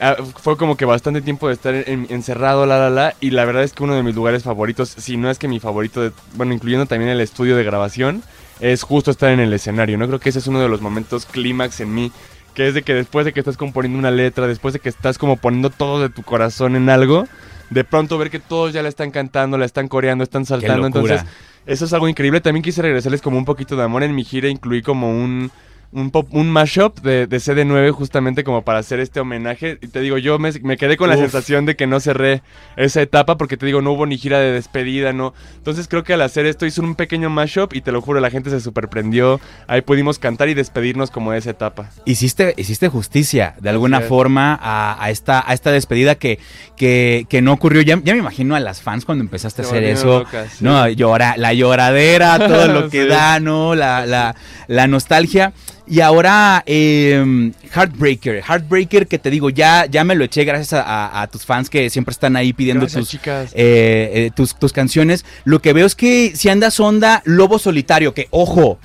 ah, 0.01 0.17
fue 0.43 0.57
como 0.57 0.77
que 0.77 0.85
bastante 0.85 1.23
tiempo 1.23 1.47
de 1.47 1.55
estar 1.55 1.73
en- 1.75 2.07
encerrado, 2.11 2.67
la, 2.67 2.79
la, 2.79 2.91
la. 2.91 3.15
Y 3.21 3.31
la 3.31 3.45
verdad 3.45 3.63
es 3.63 3.73
que 3.73 3.85
uno 3.85 3.95
de 3.95 4.03
mis 4.03 4.15
lugares 4.17 4.43
favoritos, 4.43 4.89
si 4.99 5.17
no 5.17 5.31
es 5.31 5.39
que 5.39 5.47
mi 5.49 5.61
favorito, 5.61 6.13
bueno, 6.35 6.53
incluyendo 6.53 6.87
también 6.87 7.11
el 7.11 7.21
estudio 7.21 7.57
de 7.57 7.63
grabación, 7.65 8.23
es 8.59 8.83
justo 8.83 9.11
estar 9.13 9.31
en 9.31 9.41
el 9.41 9.53
escenario, 9.53 9.97
¿no? 9.99 10.07
Creo 10.09 10.19
que 10.19 10.31
ese 10.31 10.41
es 10.41 10.47
uno 10.49 10.61
de 10.61 10.69
los 10.69 10.81
momentos 10.81 11.27
clímax 11.27 11.81
en 11.81 11.95
mí. 11.95 12.13
Que 12.55 12.69
es 12.69 12.75
de 12.75 12.83
que 12.83 12.95
después 12.95 13.25
de 13.27 13.33
que 13.33 13.41
estás 13.41 13.57
componiendo 13.59 13.99
una 13.99 14.11
letra, 14.11 14.47
después 14.47 14.73
de 14.75 14.81
que 14.81 14.89
estás 14.89 15.19
como 15.19 15.37
poniendo 15.37 15.71
todo 15.71 16.01
de 16.01 16.09
tu 16.09 16.23
corazón 16.23 16.75
en 16.75 16.89
algo, 16.89 17.27
de 17.71 17.85
pronto 17.85 18.19
ver 18.19 18.31
que 18.31 18.39
todos 18.39 18.73
ya 18.73 18.83
la 18.83 18.89
están 18.89 19.11
cantando, 19.11 19.59
la 19.59 19.65
están 19.65 19.89
coreando, 19.89 20.25
están 20.25 20.47
saltando. 20.47 20.87
Entonces, 20.87 21.23
eso 21.67 21.85
es 21.85 21.93
algo 21.93 22.09
increíble. 22.09 22.41
También 22.41 22.63
quise 22.63 22.83
regresarles 22.83 23.23
como 23.23 23.39
un 23.39 23.45
poquito 23.45 23.77
de 23.77 23.83
amor 23.83 24.03
en 24.03 24.15
mi 24.15 24.25
gira. 24.25 24.49
Incluí 24.49 24.83
como 24.83 25.11
un, 25.11 25.51
un, 25.93 26.11
pop, 26.11 26.29
un 26.33 26.51
mashup 26.51 27.01
de, 27.01 27.27
de 27.27 27.37
CD9 27.39 27.91
justamente 27.93 28.45
como 28.45 28.63
para 28.63 28.79
hacer 28.79 29.01
este 29.01 29.21
homenaje. 29.21 29.79
Y 29.81 29.89
te 29.89 30.01
digo, 30.01 30.19
yo 30.19 30.39
me, 30.39 30.51
me 30.63 30.77
quedé 30.77 30.97
con 30.97 31.09
la 31.09 31.17
sensación 31.17 31.65
de 31.67 31.77
que 31.77 31.87
no 31.87 32.01
cerré 32.01 32.43
esa 32.77 33.01
etapa 33.03 33.37
porque 33.39 33.57
te 33.57 33.67
digo, 33.67 33.81
no 33.83 33.93
hubo 33.93 34.07
ni 34.07 34.19
gira 34.19 34.39
de 34.41 34.53
despedida, 34.53 35.13
¿no? 35.13 35.33
Entonces 35.57 35.89
creo 35.89 36.05
que 36.05 36.13
al 36.15 36.23
hacer 36.23 36.47
esto 36.47 36.67
hice 36.67 36.81
un 36.81 36.95
pequeño 36.95 37.31
mashup 37.31 37.73
y 37.75 37.81
te 37.81 37.93
lo 37.93 38.01
juro, 38.03 38.21
la 38.21 38.31
gente 38.31 38.51
se 38.51 38.61
superprendió. 38.61 39.41
Ahí 39.69 39.81
pudimos 39.83 40.19
cantar 40.19 40.49
y 40.49 40.55
despedirnos 40.55 41.11
como 41.11 41.33
de 41.33 41.39
esa 41.39 41.51
etapa. 41.51 41.91
Hiciste, 42.05 42.55
hiciste 42.57 42.89
justicia 42.89 43.55
de 43.61 43.71
alguna 43.71 44.01
forma 44.01 44.59
a, 44.61 45.03
a 45.03 45.11
esta, 45.11 45.43
a 45.49 45.55
esta 45.55 45.71
despedida 45.73 46.15
que, 46.17 46.39
que, 46.77 47.27
que 47.29 47.41
no 47.43 47.53
ocurrió. 47.53 47.83
Ya, 47.83 47.99
ya 48.05 48.13
me 48.13 48.21
imagino 48.21 48.55
a 48.55 48.61
las 48.61 48.83
fans 48.83 49.05
cuando 49.05 49.23
empezaste 49.23 49.63
a 49.63 49.65
hacer 49.65 49.85
eso. 49.85 50.25
sí. 50.31 50.65
No, 50.65 50.89
llora, 50.89 51.35
la 51.37 51.53
lloradera, 51.55 52.39
todo 52.39 52.69
lo 52.69 52.91
que 52.91 53.03
Sí. 53.05 53.09
da, 53.09 53.41
¿no? 53.41 53.75
La, 53.75 54.07
la, 54.07 54.35
la 54.69 54.87
nostalgia. 54.87 55.53
Y 55.89 56.01
ahora, 56.01 56.65
eh, 56.67 57.53
Heartbreaker. 57.73 58.43
Heartbreaker, 58.43 59.07
que 59.07 59.19
te 59.21 59.31
digo, 59.31 59.51
ya, 59.51 59.87
ya 59.87 60.03
me 60.03 60.17
lo 60.17 60.25
eché 60.25 60.45
gracias 60.45 60.73
a, 60.73 60.83
a- 60.83 61.23
a 61.23 61.27
tus 61.29 61.45
fans 61.47 61.71
que 61.71 61.91
siempre 61.91 62.11
están 62.13 62.35
ahí 62.37 62.53
pidiendo 62.53 62.83
Gracias, 62.83 63.01
tus, 63.03 63.09
chicas. 63.11 63.53
eh, 63.55 64.11
eh, 64.13 64.31
tus, 64.35 64.57
tus 64.59 64.73
canciones. 64.73 65.25
Lo 65.45 65.61
que 65.63 65.73
veo 65.73 65.87
es 65.87 65.95
que 65.95 66.33
si 66.35 66.49
andas 66.49 66.81
onda 66.81 67.23
Lobo 67.25 67.59
Solitario, 67.61 68.15
que 68.15 68.27
ojo, 68.31 68.81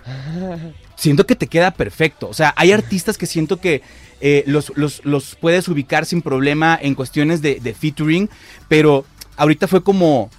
siento 0.96 1.26
que 1.26 1.36
te 1.36 1.48
queda 1.48 1.72
perfecto. 1.72 2.30
O 2.30 2.34
sea, 2.36 2.54
hay 2.56 2.72
artistas 2.72 3.18
que 3.18 3.26
siento 3.26 3.60
que 3.60 3.82
eh, 4.20 4.44
los, 4.46 4.72
los- 4.76 5.02
los 5.04 5.36
puedes 5.36 5.68
ubicar 5.68 6.06
sin 6.06 6.22
problema 6.22 6.78
en 6.80 6.94
cuestiones 6.94 7.42
de, 7.42 7.60
de 7.60 7.74
featuring, 7.74 8.30
pero 8.68 9.06
ahorita 9.38 9.68
fue 9.68 9.84
como 9.84 10.30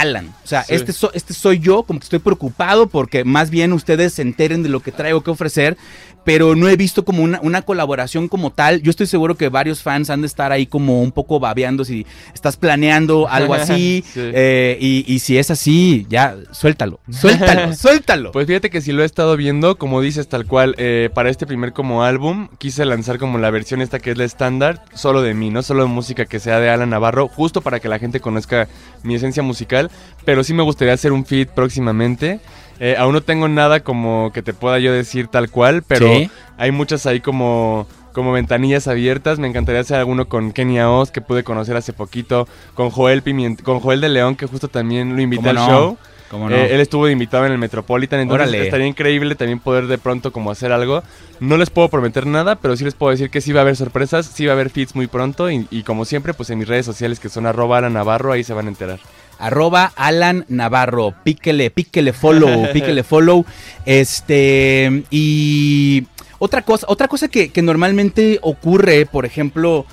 Alan. 0.00 0.26
O 0.44 0.46
sea, 0.46 0.64
Sí. 0.64 0.74
este, 0.74 0.92
so- 0.92 1.12
este 1.12 1.34
soy 1.34 1.58
yo, 1.58 1.82
como 1.84 1.98
que 2.00 2.04
estoy 2.04 2.18
preocupado 2.18 2.88
porque 2.88 3.24
más 3.24 3.50
bien 3.50 3.72
ustedes 3.72 4.14
se 4.14 4.22
enteren 4.22 4.62
de 4.62 4.68
lo 4.68 4.80
que 4.80 4.92
traigo 4.92 5.22
que 5.22 5.30
ofrecer, 5.30 5.76
pero 6.24 6.54
no 6.54 6.68
he 6.68 6.76
visto 6.76 7.04
como 7.04 7.22
una, 7.24 7.40
una 7.42 7.62
colaboración 7.62 8.28
como 8.28 8.50
tal. 8.50 8.80
Yo 8.82 8.90
estoy 8.90 9.06
seguro 9.08 9.36
que 9.36 9.48
varios 9.48 9.82
fans 9.82 10.08
han 10.08 10.20
de 10.20 10.28
estar 10.28 10.52
ahí 10.52 10.66
como 10.66 11.02
un 11.02 11.10
poco 11.10 11.40
babeando 11.40 11.84
si 11.84 12.06
estás 12.32 12.56
planeando 12.56 13.28
algo 13.28 13.54
así. 13.54 14.04
Sí. 14.12 14.20
eh, 14.22 14.76
y, 14.80 15.04
y 15.12 15.18
si 15.18 15.36
es 15.38 15.50
así, 15.50 16.06
ya, 16.08 16.36
suéltalo, 16.52 17.00
suéltalo, 17.10 17.74
suéltalo. 17.76 18.32
Pues 18.32 18.46
fíjate 18.46 18.70
que 18.70 18.80
si 18.80 18.92
lo 18.92 19.02
he 19.02 19.06
estado 19.06 19.36
viendo, 19.36 19.76
como 19.78 20.00
dices 20.00 20.28
tal 20.28 20.46
cual, 20.46 20.74
eh, 20.78 21.10
para 21.12 21.28
este 21.30 21.46
primer 21.46 21.72
como 21.72 22.04
álbum 22.04 22.48
quise 22.58 22.84
lanzar 22.84 23.18
como 23.18 23.38
la 23.38 23.50
versión 23.50 23.80
esta 23.82 23.98
que 23.98 24.12
es 24.12 24.18
la 24.18 24.24
estándar, 24.24 24.84
solo 24.94 25.22
de 25.22 25.34
mí, 25.34 25.50
no 25.50 25.62
solo 25.62 25.82
de 25.82 25.88
música 25.88 26.26
que 26.26 26.38
sea 26.40 26.60
de 26.60 26.70
Alan 26.70 26.90
Navarro, 26.90 27.26
justo 27.28 27.60
para 27.62 27.80
que 27.80 27.88
la 27.88 27.98
gente 27.98 28.20
conozca 28.20 28.68
mi 29.02 29.14
esencia 29.16 29.42
musical, 29.42 29.81
pero 30.24 30.44
sí 30.44 30.54
me 30.54 30.62
gustaría 30.62 30.94
hacer 30.94 31.12
un 31.12 31.24
feed 31.24 31.48
próximamente. 31.48 32.40
Eh, 32.80 32.96
aún 32.98 33.12
no 33.12 33.20
tengo 33.20 33.48
nada 33.48 33.80
como 33.80 34.30
que 34.32 34.42
te 34.42 34.54
pueda 34.54 34.78
yo 34.78 34.92
decir 34.92 35.28
tal 35.28 35.50
cual, 35.50 35.82
pero 35.86 36.06
Sí. 36.08 36.30
hay 36.58 36.70
muchas 36.72 37.06
ahí 37.06 37.20
como 37.20 37.86
como 38.12 38.30
ventanillas 38.32 38.88
abiertas, 38.88 39.38
me 39.38 39.48
encantaría 39.48 39.80
hacer 39.80 39.96
alguno 39.96 40.28
con 40.28 40.52
Kenia 40.52 40.90
Oz 40.90 41.10
que 41.10 41.22
pude 41.22 41.44
conocer 41.44 41.76
hace 41.78 41.94
poquito, 41.94 42.46
con 42.74 42.90
Joel 42.90 43.22
Pimient 43.22 43.62
con 43.62 43.80
Joel 43.80 44.02
de 44.02 44.10
León 44.10 44.36
que 44.36 44.46
justo 44.46 44.68
también 44.68 45.16
lo 45.16 45.22
invité 45.22 45.44
¿Cómo 45.46 45.50
al 45.50 45.56
no? 45.56 45.66
show. 45.66 45.98
¿Cómo 46.30 46.50
no? 46.50 46.56
Eh, 46.56 46.74
él 46.74 46.80
estuvo 46.80 47.06
de 47.06 47.12
invitado 47.12 47.46
en 47.46 47.52
el 47.52 47.58
Metropolitan, 47.58 48.20
entonces 48.20 48.48
Órale. 48.48 48.64
estaría 48.64 48.86
increíble 48.86 49.34
también 49.34 49.60
poder 49.60 49.86
de 49.86 49.96
pronto 49.96 50.30
como 50.32 50.50
hacer 50.50 50.72
algo. 50.72 51.02
No 51.40 51.56
les 51.56 51.70
puedo 51.70 51.88
prometer 51.88 52.26
nada, 52.26 52.56
pero 52.56 52.76
sí 52.76 52.84
les 52.84 52.94
puedo 52.94 53.12
decir 53.12 53.30
que 53.30 53.40
sí 53.40 53.52
va 53.52 53.60
a 53.60 53.62
haber 53.62 53.76
sorpresas, 53.76 54.26
sí 54.26 54.44
va 54.44 54.52
a 54.52 54.54
haber 54.56 54.68
feeds 54.70 54.94
muy 54.94 55.06
pronto 55.06 55.50
y, 55.50 55.66
y 55.70 55.82
como 55.82 56.04
siempre, 56.04 56.34
pues 56.34 56.50
en 56.50 56.58
mis 56.58 56.68
redes 56.68 56.84
sociales 56.84 57.18
que 57.20 57.28
son 57.30 57.46
arroba 57.46 57.80
Navarro, 57.88 58.32
ahí 58.32 58.44
se 58.44 58.52
van 58.54 58.66
a 58.66 58.70
enterar. 58.70 59.00
Arroba 59.46 59.92
Alan 59.96 60.44
Navarro. 60.48 61.14
Píquele, 61.24 61.70
píquele 61.70 62.12
follow, 62.12 62.68
píquele 62.72 63.02
follow. 63.02 63.44
Este. 63.84 65.02
Y 65.10 66.06
otra 66.38 66.62
cosa, 66.62 66.86
otra 66.88 67.08
cosa 67.08 67.28
que, 67.28 67.50
que 67.50 67.62
normalmente 67.62 68.38
ocurre, 68.42 69.06
por 69.06 69.24
ejemplo, 69.26 69.86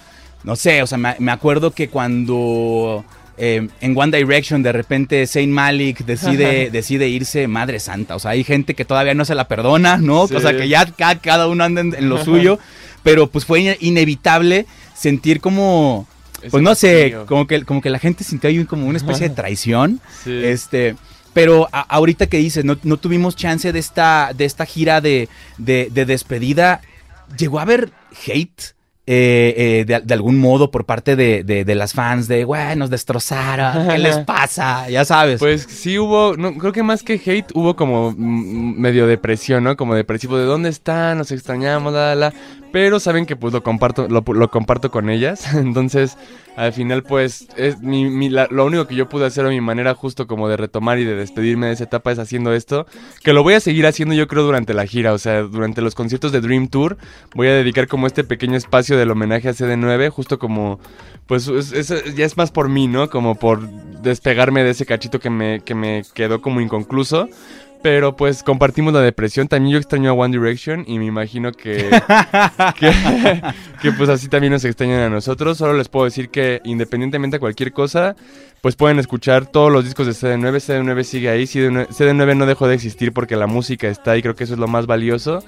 no 0.43 0.55
sé, 0.55 0.81
o 0.83 0.87
sea, 0.87 0.97
me, 0.97 1.15
me 1.19 1.31
acuerdo 1.31 1.71
que 1.71 1.89
cuando. 1.89 3.03
eh, 3.37 3.67
en 3.81 3.97
One 3.97 4.17
Direction 4.17 4.61
de 4.63 4.71
repente 4.73 5.25
Saint 5.25 5.51
Malik 5.51 5.99
decide, 6.05 6.69
decide 6.71 7.07
irse, 7.07 7.47
madre 7.47 7.79
santa. 7.79 8.15
O 8.15 8.19
sea, 8.19 8.31
hay 8.31 8.43
gente 8.43 8.73
que 8.73 8.83
todavía 8.85 9.13
no 9.13 9.23
se 9.25 9.35
la 9.35 9.47
perdona, 9.47 9.97
¿no? 9.97 10.27
Sí. 10.27 10.35
O 10.35 10.39
sea, 10.41 10.55
que 10.57 10.67
ya 10.67 10.85
ca- 10.85 11.19
cada, 11.19 11.47
uno 11.47 11.63
anda 11.63 11.81
en, 11.81 11.95
en 11.95 12.09
lo 12.09 12.23
suyo. 12.23 12.59
Pero 13.03 13.27
pues 13.27 13.45
fue 13.45 13.61
ine- 13.61 13.77
inevitable 13.79 14.65
sentir 14.93 15.39
como, 15.39 16.05
Ese 16.39 16.49
pues 16.49 16.63
no 16.63 16.75
sé, 16.75 17.15
como 17.27 17.47
que, 17.47 17.63
como 17.63 17.81
que 17.81 17.89
la 17.89 17.99
gente 17.99 18.23
sintió 18.23 18.49
ahí 18.49 18.63
como 18.65 18.85
una 18.87 18.97
especie 18.97 19.29
de 19.29 19.35
traición. 19.35 19.99
Sí. 20.23 20.31
Este, 20.43 20.95
pero 21.33 21.67
a- 21.71 21.81
ahorita 21.81 22.27
que 22.27 22.37
dices, 22.37 22.65
no, 22.65 22.77
no 22.83 22.97
tuvimos 22.97 23.35
chance 23.35 23.71
de 23.71 23.79
esta, 23.79 24.31
de 24.35 24.45
esta 24.45 24.65
gira 24.65 25.01
de, 25.01 25.29
de- 25.57 25.89
de 25.91 26.05
despedida. 26.05 26.81
¿Llegó 27.37 27.59
a 27.59 27.63
haber 27.63 27.91
hate? 28.27 28.73
eh, 29.11 29.55
eh, 29.81 29.85
de, 29.85 30.01
de 30.01 30.13
algún 30.13 30.37
modo 30.37 30.69
por 30.69 30.85
parte 30.85 31.15
de, 31.15 31.43
de- 31.43 31.65
de 31.65 31.73
las 31.73 31.93
fans 31.93 32.27
de, 32.27 32.43
güey, 32.43 32.75
nos 32.75 32.91
destrozaron, 32.91 33.87
¿qué 33.87 33.97
les 33.97 34.17
pasa? 34.25 34.87
Ya 34.87 35.03
sabes. 35.03 35.39
Pues 35.39 35.63
sí 35.67 35.97
hubo, 35.97 36.37
no, 36.37 36.55
creo 36.55 36.71
que 36.71 36.83
más 36.83 37.01
que 37.01 37.13
hate 37.13 37.49
hubo 37.55 37.75
como 37.75 38.13
medio 38.15 39.07
depresión, 39.07 39.63
¿no? 39.63 39.75
Como 39.77 39.95
depresivo 39.95 40.37
de 40.37 40.45
dónde 40.45 40.69
están, 40.69 41.17
nos 41.17 41.31
extrañamos, 41.31 41.91
la, 41.91 42.13
la, 42.13 42.29
la. 42.29 42.33
Pero 42.71 42.99
saben 42.99 43.25
que 43.25 43.35
pues 43.35 43.51
lo 43.51 43.63
comparto, 43.63 44.07
lo, 44.07 44.23
lo 44.31 44.51
comparto 44.51 44.91
con 44.91 45.09
ellas. 45.09 45.53
Entonces, 45.55 46.17
al 46.55 46.71
final, 46.71 47.01
pues, 47.03 47.47
es 47.57 47.79
mi, 47.79 48.09
mi- 48.09 48.29
la- 48.29 48.47
lo 48.51 48.65
único 48.65 48.85
que 48.85 48.93
yo 48.95 49.09
pude 49.09 49.25
hacer 49.25 49.45
a 49.45 49.49
mi 49.49 49.59
manera 49.59 49.95
justo 49.95 50.27
como 50.27 50.47
de 50.47 50.55
retomar 50.57 50.99
y 50.99 51.03
de 51.05 51.15
despedirme 51.15 51.65
de 51.67 51.73
esa 51.73 51.85
etapa 51.85 52.11
es 52.11 52.19
haciendo 52.19 52.53
esto. 52.53 52.85
Que 53.23 53.33
lo 53.33 53.41
voy 53.41 53.55
a 53.55 53.59
seguir 53.59 53.87
haciendo 53.87 54.13
yo 54.13 54.27
creo 54.27 54.43
durante 54.43 54.75
la 54.75 54.85
gira. 54.85 55.13
O 55.13 55.17
sea, 55.17 55.41
durante 55.41 55.81
los 55.81 55.95
conciertos 55.95 56.31
de 56.31 56.41
Dream 56.41 56.67
Tour 56.67 56.97
voy 57.33 57.47
a 57.47 57.53
dedicar 57.53 57.87
como 57.87 58.05
este 58.05 58.23
pequeño 58.23 58.55
espacio 58.55 58.97
del 58.97 59.09
homenaje 59.11 59.49
a 59.49 59.53
CD9, 59.53 60.09
justo 60.09 60.37
como 60.37 60.79
pues 61.25 61.47
es- 61.47 62.15
ya 62.15 62.25
es 62.25 62.37
más 62.37 62.51
por 62.51 62.69
mí, 62.69 62.87
¿no? 62.87 63.09
Como 63.09 63.35
por 63.35 63.67
despegarme 64.01 64.63
de 64.63 64.71
ese 64.71 64.85
cachito 64.85 65.19
que 65.19 65.29
me, 65.29 65.61
que 65.61 65.73
me 65.75 66.03
quedó 66.13 66.41
como 66.41 66.61
inconcluso. 66.61 67.29
Pero 67.81 68.15
pues 68.15 68.43
compartimos 68.43 68.93
la 68.93 69.01
depresión. 69.01 69.47
También 69.47 69.73
yo 69.73 69.77
extraño 69.77 70.09
a 70.09 70.13
One 70.13 70.37
Direction 70.37 70.83
y 70.85 70.99
me 70.99 71.05
imagino 71.05 71.51
que, 71.53 71.89
que, 72.79 72.91
que, 73.81 73.91
pues 73.93 74.09
así 74.09 74.27
también 74.27 74.51
nos 74.51 74.65
extrañan 74.65 74.99
a 74.99 75.09
nosotros. 75.09 75.57
Solo 75.57 75.73
les 75.73 75.87
puedo 75.87 76.05
decir 76.05 76.29
que 76.29 76.61
independientemente 76.65 77.35
de 77.35 77.39
cualquier 77.39 77.71
cosa, 77.71 78.15
pues 78.61 78.75
pueden 78.75 78.99
escuchar 78.99 79.45
todos 79.45 79.71
los 79.71 79.85
discos 79.85 80.07
de 80.07 80.13
CD9. 80.13 80.55
CD9 80.55 81.03
sigue 81.03 81.29
ahí. 81.29 81.43
CD9, 81.43 81.87
CD9 81.87 82.35
no 82.35 82.45
dejó 82.45 82.67
de 82.67 82.75
existir 82.75 83.13
porque 83.13 83.37
la 83.37 83.47
música 83.47 83.87
está 83.87 84.17
y 84.17 84.21
creo 84.21 84.35
que 84.35 84.43
eso 84.43 84.53
es 84.53 84.59
lo 84.59 84.67
más 84.67 84.85
valioso. 84.85 85.41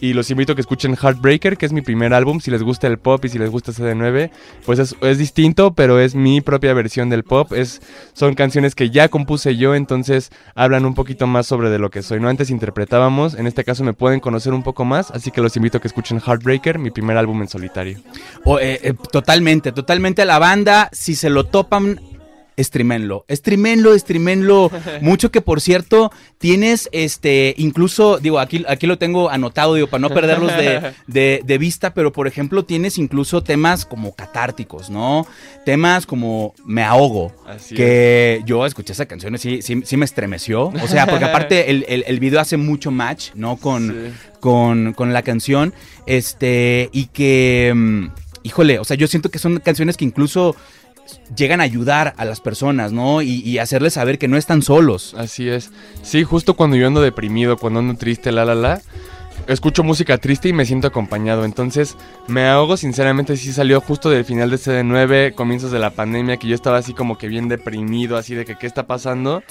Y 0.00 0.12
los 0.12 0.30
invito 0.30 0.52
a 0.52 0.54
que 0.54 0.60
escuchen 0.60 0.94
Heartbreaker, 0.94 1.56
que 1.56 1.66
es 1.66 1.72
mi 1.72 1.80
primer 1.80 2.14
álbum. 2.14 2.40
Si 2.40 2.50
les 2.50 2.62
gusta 2.62 2.86
el 2.86 2.98
pop 2.98 3.24
y 3.24 3.28
si 3.28 3.38
les 3.38 3.50
gusta 3.50 3.72
CD9, 3.72 4.30
pues 4.64 4.78
es, 4.78 4.94
es 5.00 5.18
distinto, 5.18 5.74
pero 5.74 5.98
es 5.98 6.14
mi 6.14 6.40
propia 6.40 6.72
versión 6.72 7.10
del 7.10 7.24
pop. 7.24 7.52
Es, 7.52 7.80
son 8.12 8.34
canciones 8.34 8.74
que 8.74 8.90
ya 8.90 9.08
compuse 9.08 9.56
yo, 9.56 9.74
entonces 9.74 10.30
hablan 10.54 10.84
un 10.84 10.94
poquito 10.94 11.26
más 11.26 11.46
sobre 11.46 11.70
lo 11.78 11.90
que 11.90 12.02
soy. 12.02 12.20
No 12.20 12.28
antes 12.28 12.50
interpretábamos, 12.50 13.34
en 13.34 13.46
este 13.46 13.64
caso 13.64 13.84
me 13.84 13.92
pueden 13.92 14.20
conocer 14.20 14.52
un 14.52 14.62
poco 14.62 14.84
más, 14.84 15.10
así 15.10 15.30
que 15.30 15.40
los 15.40 15.56
invito 15.56 15.78
a 15.78 15.80
que 15.80 15.88
escuchen 15.88 16.20
Heartbreaker, 16.20 16.78
mi 16.78 16.90
primer 16.90 17.16
álbum 17.16 17.40
en 17.42 17.48
solitario. 17.48 17.98
O, 18.44 18.58
eh, 18.60 18.94
totalmente, 19.12 19.72
totalmente 19.72 20.24
la 20.24 20.38
banda. 20.38 20.88
Si 20.92 21.14
se 21.14 21.30
lo 21.30 21.44
topan, 21.44 22.00
streamenlo. 22.58 23.24
Streamenlo, 23.30 23.98
streamenlo. 23.98 24.70
Mucho 25.00 25.30
que 25.30 25.40
por 25.40 25.60
cierto, 25.60 26.10
tienes 26.38 26.88
este, 26.92 27.54
incluso, 27.58 28.18
digo, 28.18 28.38
aquí, 28.40 28.64
aquí 28.68 28.86
lo 28.86 28.98
tengo 28.98 29.30
anotado, 29.30 29.74
digo, 29.74 29.86
para 29.86 30.00
no 30.00 30.10
perderlos 30.10 30.56
de, 30.56 30.92
de- 31.06 31.42
de 31.44 31.58
vista, 31.58 31.94
pero 31.94 32.12
por 32.12 32.26
ejemplo, 32.26 32.64
tienes 32.64 32.98
incluso 32.98 33.42
temas 33.42 33.84
como 33.86 34.14
catárticos, 34.14 34.90
¿no? 34.90 35.26
Temas 35.64 36.06
como 36.06 36.54
Me 36.64 36.82
ahogo. 36.82 37.32
Así 37.46 37.74
que 37.74 38.42
yo 38.46 38.64
escuché 38.66 38.92
esa 38.92 39.06
canción 39.06 39.34
y 39.34 39.38
sí, 39.38 39.62
sí, 39.62 39.82
sí 39.84 39.96
me 39.96 40.04
estremeció. 40.04 40.66
O 40.82 40.88
sea, 40.88 41.06
porque 41.06 41.24
aparte 41.24 41.70
el, 41.70 41.84
el- 41.88 42.04
el 42.06 42.20
video 42.20 42.40
hace 42.40 42.56
mucho 42.56 42.90
match, 42.90 43.30
¿no? 43.34 43.56
Con, 43.56 43.78
Sí. 43.88 44.12
con, 44.40 44.92
con 44.94 45.12
la 45.12 45.22
canción. 45.22 45.72
Este, 46.06 46.88
y 46.92 47.06
que, 47.06 47.72
mm, 47.74 48.06
híjole, 48.42 48.78
o 48.78 48.84
sea, 48.84 48.96
yo 48.96 49.06
siento 49.06 49.30
que 49.30 49.38
son 49.38 49.58
canciones 49.60 49.96
que 49.96 50.04
incluso 50.04 50.56
llegan 51.36 51.60
a 51.60 51.64
ayudar 51.64 52.14
a 52.16 52.24
las 52.24 52.40
personas, 52.40 52.92
¿no? 52.92 53.22
Y, 53.22 53.40
y 53.40 53.58
hacerles 53.58 53.94
saber 53.94 54.18
que 54.18 54.28
no 54.28 54.36
están 54.36 54.62
solos. 54.62 55.14
Así 55.16 55.48
es. 55.48 55.70
Sí, 56.02 56.24
justo 56.24 56.54
cuando 56.54 56.76
yo 56.76 56.86
ando 56.86 57.00
deprimido, 57.00 57.56
cuando 57.56 57.80
ando 57.80 57.94
triste, 57.94 58.32
la 58.32 58.44
la 58.44 58.54
la, 58.54 58.82
escucho 59.46 59.82
música 59.84 60.18
triste 60.18 60.48
y 60.48 60.52
me 60.52 60.66
siento 60.66 60.88
acompañado. 60.88 61.44
Entonces, 61.44 61.96
me 62.26 62.46
ahogo, 62.46 62.76
sinceramente, 62.76 63.36
sí 63.36 63.52
salió 63.52 63.80
justo 63.80 64.10
del 64.10 64.24
final 64.24 64.50
de 64.50 64.56
CD9, 64.56 65.34
comienzos 65.34 65.70
de 65.70 65.78
la 65.78 65.90
pandemia, 65.90 66.36
que 66.36 66.48
yo 66.48 66.54
estaba 66.54 66.78
así 66.78 66.94
como 66.94 67.18
que 67.18 67.28
bien 67.28 67.48
deprimido, 67.48 68.16
así 68.16 68.34
de 68.34 68.44
que 68.44 68.56
qué 68.56 68.66
está 68.66 68.86
pasando. 68.86 69.42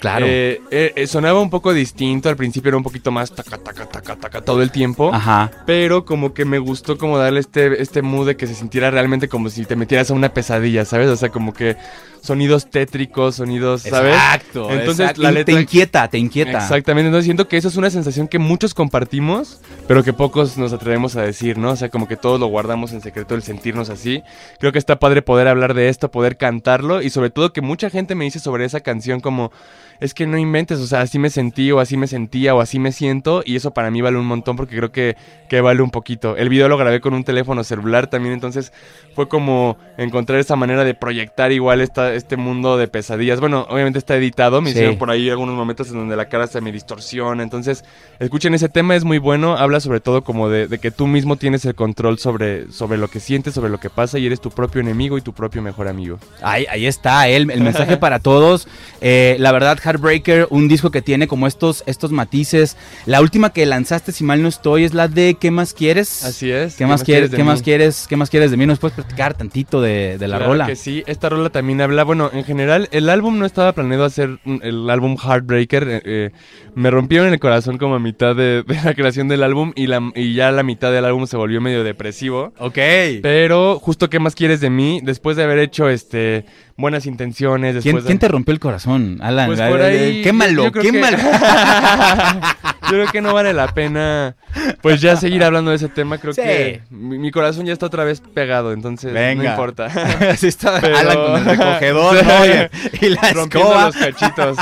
Claro. 0.00 0.26
Eh, 0.28 0.60
eh, 0.70 0.92
eh, 0.96 1.06
sonaba 1.06 1.40
un 1.40 1.50
poco 1.50 1.72
distinto, 1.72 2.28
al 2.28 2.36
principio 2.36 2.68
era 2.68 2.76
un 2.76 2.82
poquito 2.82 3.10
más 3.10 3.32
taca, 3.32 3.58
taca, 3.58 3.86
taca, 3.86 4.16
taca 4.16 4.40
todo 4.42 4.62
el 4.62 4.70
tiempo. 4.70 5.10
Ajá. 5.12 5.50
Pero 5.66 6.04
como 6.04 6.34
que 6.34 6.44
me 6.44 6.58
gustó 6.58 6.98
como 6.98 7.18
darle 7.18 7.40
este, 7.40 7.80
este 7.82 8.02
mood 8.02 8.26
de 8.26 8.36
que 8.36 8.46
se 8.46 8.54
sintiera 8.54 8.90
realmente 8.90 9.28
como 9.28 9.48
si 9.50 9.64
te 9.64 9.76
metieras 9.76 10.10
a 10.10 10.14
una 10.14 10.32
pesadilla, 10.32 10.84
¿sabes? 10.84 11.08
O 11.08 11.16
sea, 11.16 11.30
como 11.30 11.52
que 11.52 11.76
sonidos 12.22 12.70
tétricos, 12.70 13.36
sonidos, 13.36 13.82
¿sabes? 13.82 14.14
Exacto. 14.14 14.70
Entonces, 14.70 15.00
exacto. 15.00 15.22
la 15.22 15.30
letra- 15.32 15.54
Te 15.54 15.60
inquieta, 15.60 16.08
te 16.08 16.18
inquieta. 16.18 16.58
Exactamente, 16.58 17.06
entonces 17.08 17.24
siento 17.24 17.48
que 17.48 17.56
eso 17.56 17.68
es 17.68 17.76
una 17.76 17.90
sensación 17.90 18.28
que 18.28 18.38
muchos 18.38 18.74
compartimos, 18.74 19.60
pero 19.86 20.02
que 20.04 20.12
pocos 20.12 20.58
nos 20.58 20.72
atrevemos 20.72 21.16
a 21.16 21.22
decir, 21.22 21.58
¿no? 21.58 21.70
O 21.70 21.76
sea, 21.76 21.88
como 21.88 22.08
que 22.08 22.16
todos 22.16 22.38
lo 22.40 22.46
guardamos 22.46 22.92
en 22.92 23.00
secreto 23.00 23.34
el 23.34 23.42
sentirnos 23.42 23.90
así. 23.90 24.22
Creo 24.58 24.72
que 24.72 24.78
está 24.78 24.98
padre 24.98 25.22
poder 25.22 25.48
hablar 25.48 25.74
de 25.74 25.88
esto, 25.88 26.10
poder 26.10 26.36
cantarlo 26.36 27.02
y 27.02 27.10
sobre 27.10 27.30
todo 27.30 27.52
que 27.52 27.60
mucha 27.60 27.90
gente 27.90 28.14
me 28.14 28.24
dice 28.24 28.38
sobre 28.38 28.64
esa 28.64 28.80
canción 28.80 29.20
como, 29.20 29.52
es 30.00 30.14
que 30.14 30.26
no 30.26 30.38
inventes, 30.38 30.78
o 30.80 30.86
sea, 30.86 31.00
así 31.00 31.18
me 31.18 31.30
sentí 31.30 31.70
o 31.72 31.80
así 31.80 31.96
me 31.96 32.06
sentía 32.06 32.54
o 32.54 32.60
así 32.60 32.78
me 32.78 32.92
siento 32.92 33.42
y 33.44 33.56
eso 33.56 33.72
para 33.72 33.90
mí 33.90 34.00
vale 34.00 34.18
un 34.18 34.26
montón 34.26 34.56
porque 34.56 34.76
creo 34.76 34.92
que, 34.92 35.16
que 35.48 35.60
vale 35.60 35.82
un 35.82 35.90
poquito. 35.90 36.36
El 36.36 36.48
video 36.48 36.68
lo 36.68 36.76
grabé 36.76 37.00
con 37.00 37.14
un 37.14 37.24
teléfono 37.24 37.64
celular 37.64 38.08
también, 38.08 38.34
entonces 38.34 38.72
fue 39.14 39.28
como 39.28 39.76
encontrar 39.96 40.38
esa 40.38 40.56
manera 40.56 40.84
de 40.84 40.94
proyectar 40.94 41.50
igual 41.52 41.80
esta, 41.80 42.07
este 42.14 42.36
mundo 42.36 42.76
de 42.76 42.88
pesadillas. 42.88 43.40
Bueno, 43.40 43.66
obviamente 43.70 43.98
está 43.98 44.16
editado, 44.16 44.60
me 44.60 44.70
Sí. 44.70 44.76
hicieron 44.76 44.96
por 44.98 45.10
ahí 45.10 45.30
algunos 45.30 45.54
momentos 45.54 45.88
en 45.88 45.94
donde 45.94 46.16
la 46.16 46.28
cara 46.28 46.46
se 46.46 46.60
me 46.60 46.72
distorsiona, 46.72 47.42
entonces 47.42 47.84
escuchen 48.18 48.54
ese 48.54 48.68
tema, 48.68 48.96
es 48.96 49.04
muy 49.04 49.18
bueno, 49.18 49.56
habla 49.56 49.80
sobre 49.80 50.00
todo 50.00 50.22
como 50.24 50.48
de, 50.48 50.66
de 50.68 50.78
que 50.78 50.90
tú 50.90 51.06
mismo 51.06 51.36
tienes 51.36 51.64
el 51.64 51.74
control 51.74 52.18
sobre, 52.18 52.70
sobre 52.72 52.98
lo 52.98 53.08
que 53.08 53.20
sientes, 53.20 53.54
sobre 53.54 53.70
lo 53.70 53.78
que 53.78 53.90
pasa 53.90 54.18
y 54.18 54.26
eres 54.26 54.40
tu 54.40 54.50
propio 54.50 54.80
enemigo 54.80 55.18
y 55.18 55.20
tu 55.22 55.32
propio 55.32 55.62
mejor 55.62 55.88
amigo. 55.88 56.18
Ahí, 56.42 56.66
ahí 56.70 56.86
está, 56.86 57.28
el, 57.28 57.50
el 57.50 57.60
mensaje 57.60 57.96
para 57.96 58.18
todos. 58.18 58.66
Eh, 59.00 59.36
la 59.38 59.52
verdad, 59.52 59.78
Heartbreaker, 59.82 60.46
un 60.50 60.68
disco 60.68 60.90
que 60.90 61.02
tiene 61.02 61.28
como 61.28 61.46
estos, 61.46 61.82
estos 61.86 62.10
matices. 62.12 62.76
La 63.06 63.20
última 63.20 63.50
que 63.50 63.64
lanzaste, 63.66 64.12
si 64.12 64.24
mal 64.24 64.42
no 64.42 64.48
estoy, 64.48 64.84
es 64.84 64.94
la 64.94 65.08
de 65.08 65.36
¿Qué 65.38 65.50
más 65.50 65.74
quieres? 65.74 66.24
Así 66.24 66.50
es. 66.50 66.74
¿Qué, 66.76 66.86
más 66.86 67.02
quieres? 67.04 67.30
¿Qué 67.30 67.44
más 67.44 67.62
quieres? 67.62 68.06
¿Qué 68.08 68.16
más 68.16 68.30
quieres 68.30 68.50
de 68.50 68.56
mí? 68.56 68.66
¿Nos 68.66 68.78
puedes 68.78 68.94
platicar 68.94 69.34
tantito 69.34 69.80
de, 69.80 70.18
de 70.18 70.28
la 70.28 70.38
Claro 70.38 70.52
rola? 70.52 70.66
que 70.66 70.76
sí, 70.76 71.02
esta 71.06 71.28
rola 71.28 71.50
también 71.50 71.80
habla, 71.80 71.97
bueno, 72.04 72.30
en 72.32 72.44
general, 72.44 72.88
el 72.92 73.08
álbum 73.08 73.38
no 73.38 73.46
estaba 73.46 73.72
planeado 73.72 74.04
hacer 74.04 74.38
el 74.62 74.88
álbum 74.90 75.16
Heartbreaker, 75.16 75.88
eh, 75.88 76.02
eh, 76.04 76.30
me 76.74 76.90
rompieron 76.90 77.32
el 77.32 77.38
corazón 77.38 77.78
como 77.78 77.94
a 77.94 77.98
mitad 77.98 78.34
de, 78.36 78.62
de 78.66 78.80
la 78.84 78.94
creación 78.94 79.28
del 79.28 79.42
álbum 79.42 79.72
y, 79.74 79.86
la, 79.86 80.00
y 80.14 80.34
ya 80.34 80.50
la 80.52 80.62
mitad 80.62 80.92
del 80.92 81.04
álbum 81.04 81.26
se 81.26 81.36
volvió 81.36 81.60
medio 81.60 81.84
depresivo. 81.84 82.52
Ok. 82.58 82.78
Pero 83.22 83.78
justo 83.78 84.10
qué 84.10 84.18
más 84.18 84.34
quieres 84.34 84.60
de 84.60 84.70
mí, 84.70 85.00
después 85.02 85.36
de 85.36 85.44
haber 85.44 85.58
hecho 85.58 85.88
este 85.88 86.44
buenas 86.78 87.04
intenciones, 87.04 87.72
¿Quién, 87.82 87.96
después 87.96 88.04
de... 88.04 88.08
quién 88.08 88.18
te 88.18 88.28
rompió 88.28 88.54
el 88.54 88.60
corazón, 88.60 89.18
Alan? 89.20 89.46
Pues 89.48 89.60
por 89.60 89.82
ahí. 89.82 90.22
Quémalo, 90.22 90.64
yo 90.64 90.72
creo 90.72 90.84
que- 90.84 90.92
quémalo. 90.92 91.18
yo 92.82 92.88
creo 92.88 93.06
que 93.08 93.20
no 93.20 93.34
vale 93.34 93.52
la 93.52 93.68
pena, 93.74 94.36
pues 94.80 95.00
ya 95.02 95.16
seguir 95.16 95.44
hablando 95.44 95.70
de 95.70 95.76
ese 95.76 95.88
tema. 95.88 96.16
Creo 96.18 96.32
Sí. 96.32 96.40
que 96.42 96.80
mi, 96.90 97.18
mi 97.18 97.30
corazón 97.30 97.66
ya 97.66 97.72
está 97.74 97.84
otra 97.86 98.04
vez 98.04 98.20
pegado, 98.20 98.72
entonces 98.72 99.12
Venga. 99.12 99.42
no 99.42 99.50
importa. 99.50 99.86
Así 100.30 100.46
está 100.46 100.80
Pero- 100.80 100.96
Alan 100.96 101.16
con 101.16 101.36
el 101.36 101.44
recogedor. 101.44 102.16
Y, 103.02 103.08
la 103.10 103.20
escoba. 103.28 103.84
los 103.86 103.96
cachitos. 103.96 104.56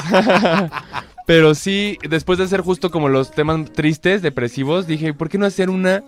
Pero 1.26 1.54
sí, 1.54 1.99
después 2.08 2.38
de 2.38 2.44
hacer 2.44 2.61
justo 2.61 2.90
como 2.90 3.08
los 3.08 3.30
temas 3.32 3.73
tristes, 3.73 4.23
depresivos, 4.23 4.87
dije, 4.87 5.12
¿por 5.12 5.28
qué 5.28 5.38
no 5.38 5.46
hacer 5.46 5.70
una 5.70 6.02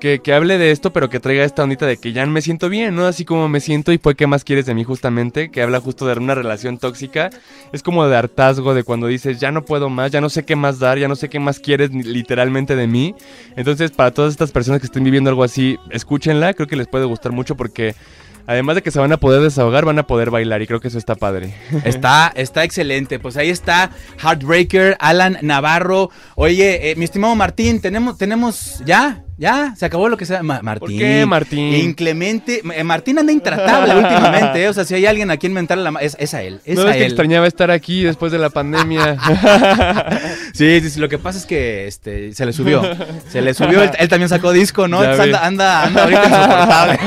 que, 0.00 0.20
que 0.20 0.32
hable 0.32 0.58
de 0.58 0.70
esto, 0.70 0.92
pero 0.92 1.08
que 1.08 1.20
traiga 1.20 1.44
esta 1.44 1.62
ondita 1.62 1.86
de 1.86 1.96
que 1.96 2.12
ya 2.12 2.24
me 2.26 2.42
siento 2.42 2.68
bien, 2.68 2.94
¿no? 2.94 3.06
Así 3.06 3.24
como 3.24 3.48
me 3.48 3.60
siento 3.60 3.92
y 3.92 3.98
fue 3.98 4.14
¿qué 4.14 4.26
más 4.26 4.44
quieres 4.44 4.66
de 4.66 4.74
mí 4.74 4.84
justamente? 4.84 5.50
Que 5.50 5.62
habla 5.62 5.80
justo 5.80 6.06
de 6.06 6.14
una 6.14 6.34
relación 6.34 6.78
tóxica. 6.78 7.30
Es 7.72 7.82
como 7.82 8.06
de 8.06 8.16
hartazgo, 8.16 8.74
de 8.74 8.84
cuando 8.84 9.06
dices, 9.06 9.40
ya 9.40 9.50
no 9.50 9.64
puedo 9.64 9.88
más, 9.88 10.10
ya 10.10 10.20
no 10.20 10.28
sé 10.28 10.44
qué 10.44 10.56
más 10.56 10.78
dar, 10.78 10.98
ya 10.98 11.08
no 11.08 11.16
sé 11.16 11.28
qué 11.28 11.40
más 11.40 11.60
quieres 11.60 11.90
literalmente 11.92 12.76
de 12.76 12.86
mí. 12.86 13.14
Entonces, 13.56 13.90
para 13.90 14.10
todas 14.10 14.32
estas 14.32 14.52
personas 14.52 14.80
que 14.80 14.86
estén 14.86 15.04
viviendo 15.04 15.30
algo 15.30 15.44
así, 15.44 15.78
escúchenla, 15.90 16.54
creo 16.54 16.68
que 16.68 16.76
les 16.76 16.88
puede 16.88 17.04
gustar 17.04 17.32
mucho 17.32 17.56
porque... 17.56 17.94
Además 18.46 18.76
de 18.76 18.82
que 18.82 18.90
se 18.90 18.98
van 19.00 19.12
a 19.12 19.16
poder 19.18 19.40
desahogar, 19.42 19.84
van 19.84 19.98
a 19.98 20.06
poder 20.06 20.30
bailar 20.30 20.62
y 20.62 20.66
creo 20.66 20.80
que 20.80 20.88
eso 20.88 20.98
está 20.98 21.14
padre. 21.14 21.54
Está, 21.84 22.32
está 22.34 22.64
excelente. 22.64 23.18
Pues 23.18 23.36
ahí 23.36 23.50
está 23.50 23.90
Heartbreaker, 24.22 24.96
Alan 25.00 25.38
Navarro. 25.42 26.10
Oye, 26.34 26.90
eh, 26.90 26.96
mi 26.96 27.04
estimado 27.04 27.34
Martín, 27.34 27.80
tenemos, 27.80 28.16
tenemos, 28.18 28.82
ya, 28.84 29.22
ya, 29.38 29.74
se 29.76 29.84
acabó 29.86 30.08
lo 30.08 30.16
que 30.16 30.26
sea. 30.26 30.42
Ma- 30.42 30.60
Martín. 30.62 30.80
¿Por 30.88 30.98
qué, 30.98 31.26
Martín? 31.26 31.74
Inclemente. 31.74 32.62
Eh, 32.74 32.84
Martín 32.84 33.18
anda 33.18 33.32
intratable 33.32 33.94
últimamente. 33.96 34.62
eh, 34.62 34.68
O 34.68 34.72
sea, 34.72 34.84
si 34.84 34.94
hay 34.94 35.06
alguien 35.06 35.30
a 35.30 35.36
quien 35.36 35.52
mentarle 35.52 35.90
la 35.90 35.98
es, 36.00 36.16
es 36.20 36.32
a 36.34 36.42
él. 36.42 36.60
Es 36.64 36.76
¿No 36.76 36.82
a 36.82 36.86
ves 36.86 36.96
que 36.96 37.04
extrañaba 37.06 37.46
estar 37.46 37.70
aquí 37.70 38.02
después 38.04 38.30
de 38.32 38.38
la 38.38 38.50
pandemia? 38.50 39.16
Sí, 40.52 40.80
sí, 40.80 40.88
sí, 40.88 41.00
lo 41.00 41.10
que 41.10 41.18
pasa 41.18 41.38
es 41.38 41.44
que 41.44 41.86
este, 41.86 42.32
se 42.32 42.46
le 42.46 42.52
subió. 42.54 42.80
Se 43.28 43.42
le 43.42 43.52
subió. 43.52 43.82
Él, 43.82 43.90
él 43.98 44.08
también 44.08 44.30
sacó 44.30 44.52
disco, 44.52 44.88
¿no? 44.88 45.00
Anda, 45.00 45.44
anda, 45.46 45.82
anda 45.82 46.02
ahorita 46.04 46.24
insoportable. 46.24 46.98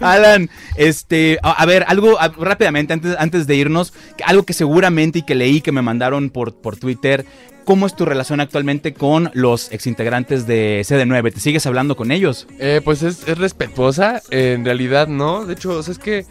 Alan, 0.00 0.50
este, 0.76 1.38
a, 1.42 1.64
ver, 1.66 1.84
algo 1.88 2.16
rápidamente 2.38 2.92
antes, 2.92 3.16
antes 3.18 3.46
de 3.46 3.56
irnos, 3.56 3.92
algo 4.24 4.44
que 4.44 4.52
seguramente 4.52 5.20
y 5.20 5.22
que 5.22 5.34
leí 5.34 5.60
que 5.60 5.72
me 5.72 5.82
mandaron 5.82 6.30
por, 6.30 6.54
por 6.54 6.76
Twitter. 6.76 7.24
¿Cómo 7.64 7.86
es 7.86 7.96
tu 7.96 8.04
relación 8.04 8.40
actualmente 8.40 8.94
con 8.94 9.30
los 9.34 9.72
exintegrantes 9.72 10.46
de 10.46 10.82
CD9? 10.86 11.34
¿Te 11.34 11.40
sigues 11.40 11.66
hablando 11.66 11.96
con 11.96 12.12
ellos? 12.12 12.46
Eh, 12.60 12.80
pues 12.84 13.02
es, 13.02 13.26
es 13.26 13.38
respetuosa, 13.38 14.22
en 14.30 14.64
realidad 14.64 15.08
no. 15.08 15.44
De 15.44 15.54
hecho, 15.54 15.72
o 15.72 15.82
sea, 15.82 15.90
es 15.90 15.98
que 15.98 16.26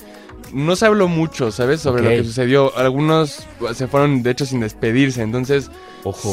no 0.53 0.75
se 0.75 0.85
habló 0.85 1.07
mucho, 1.07 1.51
¿sabes? 1.51 1.81
Sobre 1.81 2.03
lo 2.03 2.09
que 2.09 2.23
sucedió. 2.23 2.75
Algunos 2.77 3.45
se 3.73 3.87
fueron, 3.87 4.23
de 4.23 4.31
hecho, 4.31 4.45
sin 4.45 4.59
despedirse. 4.59 5.21
Entonces, 5.21 5.71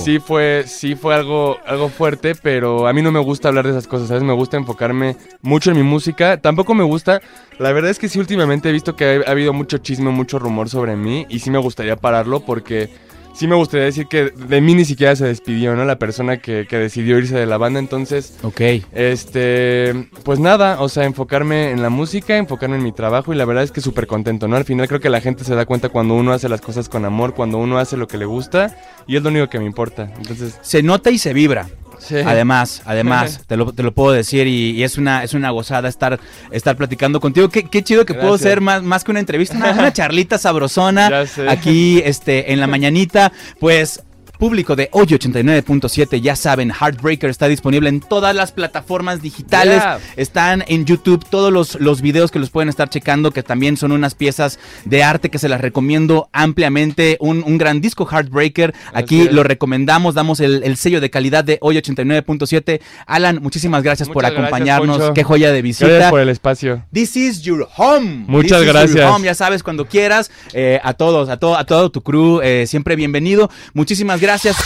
sí 0.05 0.19
fue, 0.19 0.65
sí 0.67 0.95
fue 0.95 1.15
algo, 1.15 1.59
algo 1.67 1.89
fuerte, 1.89 2.35
pero 2.35 2.87
a 2.87 2.93
mí 2.93 3.03
no 3.03 3.13
me 3.13 3.21
gusta 3.21 3.49
hablar 3.49 3.65
de 3.65 3.73
esas 3.73 3.87
cosas, 3.87 4.09
¿sabes? 4.09 4.23
Me 4.23 4.33
gusta 4.33 4.57
enfocarme 4.57 5.17
mucho 5.41 5.71
en 5.71 5.77
mi 5.77 5.83
música. 5.83 6.41
Tampoco 6.41 6.75
me 6.75 6.85
gusta. 6.85 7.21
La 7.59 7.73
verdad 7.73 7.91
es 7.91 7.99
que 7.99 8.09
sí, 8.09 8.19
últimamente 8.19 8.69
he 8.69 8.73
visto 8.73 8.97
que 8.97 9.23
ha 9.27 9.31
habido 9.31 9.53
mucho 9.53 9.79
chisme, 9.79 10.11
mucho 10.11 10.39
rumor 10.39 10.69
sobre 10.69 10.97
mí. 10.97 11.27
Y 11.29 11.41
sí 11.41 11.51
me 11.51 11.59
gustaría 11.59 11.97
pararlo 11.97 12.41
porque. 12.41 12.91
Sí 13.35 13.47
me 13.49 13.55
gustaría 13.57 13.87
decir 13.87 14.07
que 14.09 14.31
de 14.31 14.61
mí 14.61 14.75
ni 14.75 14.85
siquiera 14.85 15.17
se 15.17 15.25
despidió, 15.25 15.75
¿no? 15.75 15.85
La 15.85 15.99
persona 15.99 16.37
que, 16.39 16.67
que 16.69 16.77
decidió 16.79 17.19
irse 17.19 17.35
de 17.35 17.47
la 17.47 17.57
banda, 17.57 17.81
entonces 17.81 18.39
Ok. 18.43 18.61
este, 18.93 20.09
pues 20.23 20.39
nada, 20.39 20.81
o 20.81 20.89
sea, 20.89 21.05
enfocarme 21.05 21.71
en 21.71 21.83
la 21.83 21.89
música, 21.91 22.37
enfocarme 22.37 22.77
en 22.77 22.83
mi 22.83 22.93
trabajo 22.93 23.33
y 23.33 23.37
la 23.37 23.45
verdad 23.45 23.65
es 23.65 23.73
que 23.73 23.81
súper 23.81 24.07
contento, 24.07 24.49
¿no? 24.49 24.57
Al 24.57 24.65
final 24.65 24.87
creo 24.89 25.01
que 25.01 25.11
la 25.11 25.21
gente 25.21 25.45
se 25.45 25.55
da 25.55 25.65
cuenta 25.67 25.89
cuando 25.89 26.15
uno 26.15 26.33
hace 26.33 26.49
las 26.49 26.61
cosas 26.61 26.89
con 26.89 27.05
amor, 27.05 27.35
cuando 27.35 27.59
uno 27.59 27.79
hace 27.79 27.97
lo 27.97 28.07
que 28.07 28.19
le 28.19 28.27
gusta 28.27 28.77
y 29.07 29.17
es 29.17 29.23
lo 29.23 29.31
único 29.31 29.49
que 29.49 29.59
me 29.59 29.65
importa. 29.65 30.13
Entonces, 30.19 30.59
Se 30.63 30.83
nota 30.83 31.11
y 31.11 31.19
se 31.19 31.33
vibra. 31.33 31.69
Sí. 32.03 32.17
Además, 32.17 32.83
además, 32.85 33.43
te 33.47 33.57
lo, 33.57 33.73
te 33.73 33.83
lo 33.83 33.93
puedo 33.93 34.13
decir 34.13 34.47
y, 34.47 34.71
y 34.71 34.83
es 34.83 34.99
una 34.99 35.25
es 35.25 35.35
una 35.35 35.51
gozada 35.51 35.89
estar, 35.89 36.19
estar 36.51 36.77
platicando 36.77 37.21
contigo. 37.21 37.49
Qué, 37.49 37.65
qué 37.65 37.83
chido 37.83 38.05
que 38.05 38.15
puedo 38.15 38.37
ser 38.39 38.61
más, 38.61 38.83
más 38.83 39.05
que 39.05 39.11
una 39.11 39.21
entrevista, 39.21 39.57
una, 39.57 39.73
una 39.73 39.93
charlita 39.93 40.39
sabrosona 40.39 41.25
aquí 41.49 42.01
este, 42.05 42.53
en 42.53 42.61
la 42.61 42.67
mañanita. 42.73 43.33
Pues 43.59 44.03
público 44.43 44.75
de 44.75 44.89
hoy 44.91 45.07
89.7, 45.07 46.21
ya 46.21 46.35
saben, 46.35 46.73
Heartbreaker 46.73 47.31
está 47.31 47.47
disponible 47.47 47.89
en 47.89 48.01
todas 48.01 48.35
las 48.35 48.51
plataformas 48.51 49.23
digitales. 49.23 49.77
Yeah. 49.77 50.01
Están 50.17 50.65
en 50.67 50.85
YouTube 50.85 51.25
todos 51.31 51.53
los, 51.53 51.77
los 51.77 52.03
videos 52.03 52.33
que 52.33 52.41
los 52.41 52.51
pueden 52.51 52.69
estar 52.69 52.91
checando, 52.91 53.31
que 53.31 53.45
también 53.45 53.77
son 53.77 53.93
unas 53.93 54.17
piezas 54.17 54.59
de 54.85 55.05
arte 55.05 55.31
que 55.31 55.39
se 55.39 55.49
las 55.49 55.61
recomiendo 55.61 56.29
ampliamente. 56.33 57.19
Un, 57.21 57.45
un 57.47 57.57
gran 57.57 57.81
disco 57.81 58.05
Heartbreaker. 58.05 58.75
Aquí 58.93 59.29
lo 59.29 59.45
recomendamos, 59.45 60.17
damos 60.17 60.41
el, 60.41 60.65
el 60.65 60.77
sello 60.77 61.01
de 61.01 61.09
calidad 61.09 61.45
de 61.45 61.59
hoy 61.61 61.77
89.7. 61.77 62.81
Alan, 63.07 63.39
muchísimas 63.41 63.85
gracias 63.85 64.09
por 64.09 64.25
Muchas 64.25 64.33
gracias, 64.33 64.49
acompañarnos. 64.49 64.99
Poncho. 64.99 65.15
Qué 65.15 65.23
joya 65.23 65.53
de 65.53 65.63
visita. 65.63 65.87
Gracias 65.87 66.11
por 66.11 66.21
el 66.21 66.29
espacio. 66.31 66.85
This 66.93 67.15
is 67.15 67.43
your 67.43 67.69
home. 67.77 68.25
Muchas 68.27 68.59
This 68.59 68.59
is 68.59 68.65
your 68.65 68.73
gracias. 68.73 69.09
home, 69.09 69.25
ya 69.25 69.35
sabes, 69.37 69.63
cuando 69.63 69.87
quieras. 69.87 70.33
eh, 70.53 70.81
a 70.83 70.95
todos, 70.95 71.29
a 71.29 71.37
todo, 71.37 71.57
a 71.57 71.65
todo 71.65 71.93
tu 71.93 72.03
crew, 72.03 72.41
eh, 72.43 72.67
siempre 72.67 72.97
bienvenido. 72.97 73.49
Muchísimas 73.73 74.21
gracias. 74.33 74.57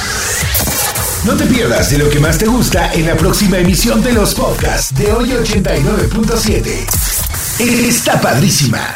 No 1.25 1.37
te 1.37 1.45
pierdas 1.47 1.91
de 1.91 1.99
lo 1.99 2.09
que 2.09 2.21
más 2.21 2.39
te 2.39 2.47
gusta 2.47 2.93
en 2.93 3.07
la 3.07 3.17
próxima 3.17 3.59
emisión 3.59 4.01
de 4.01 4.13
los 4.13 4.33
podcasts 4.35 4.95
de 4.95 5.13
hoy 5.13 5.31
89.7. 5.31 6.87
Está 7.59 8.21
padrísima. 8.21 8.95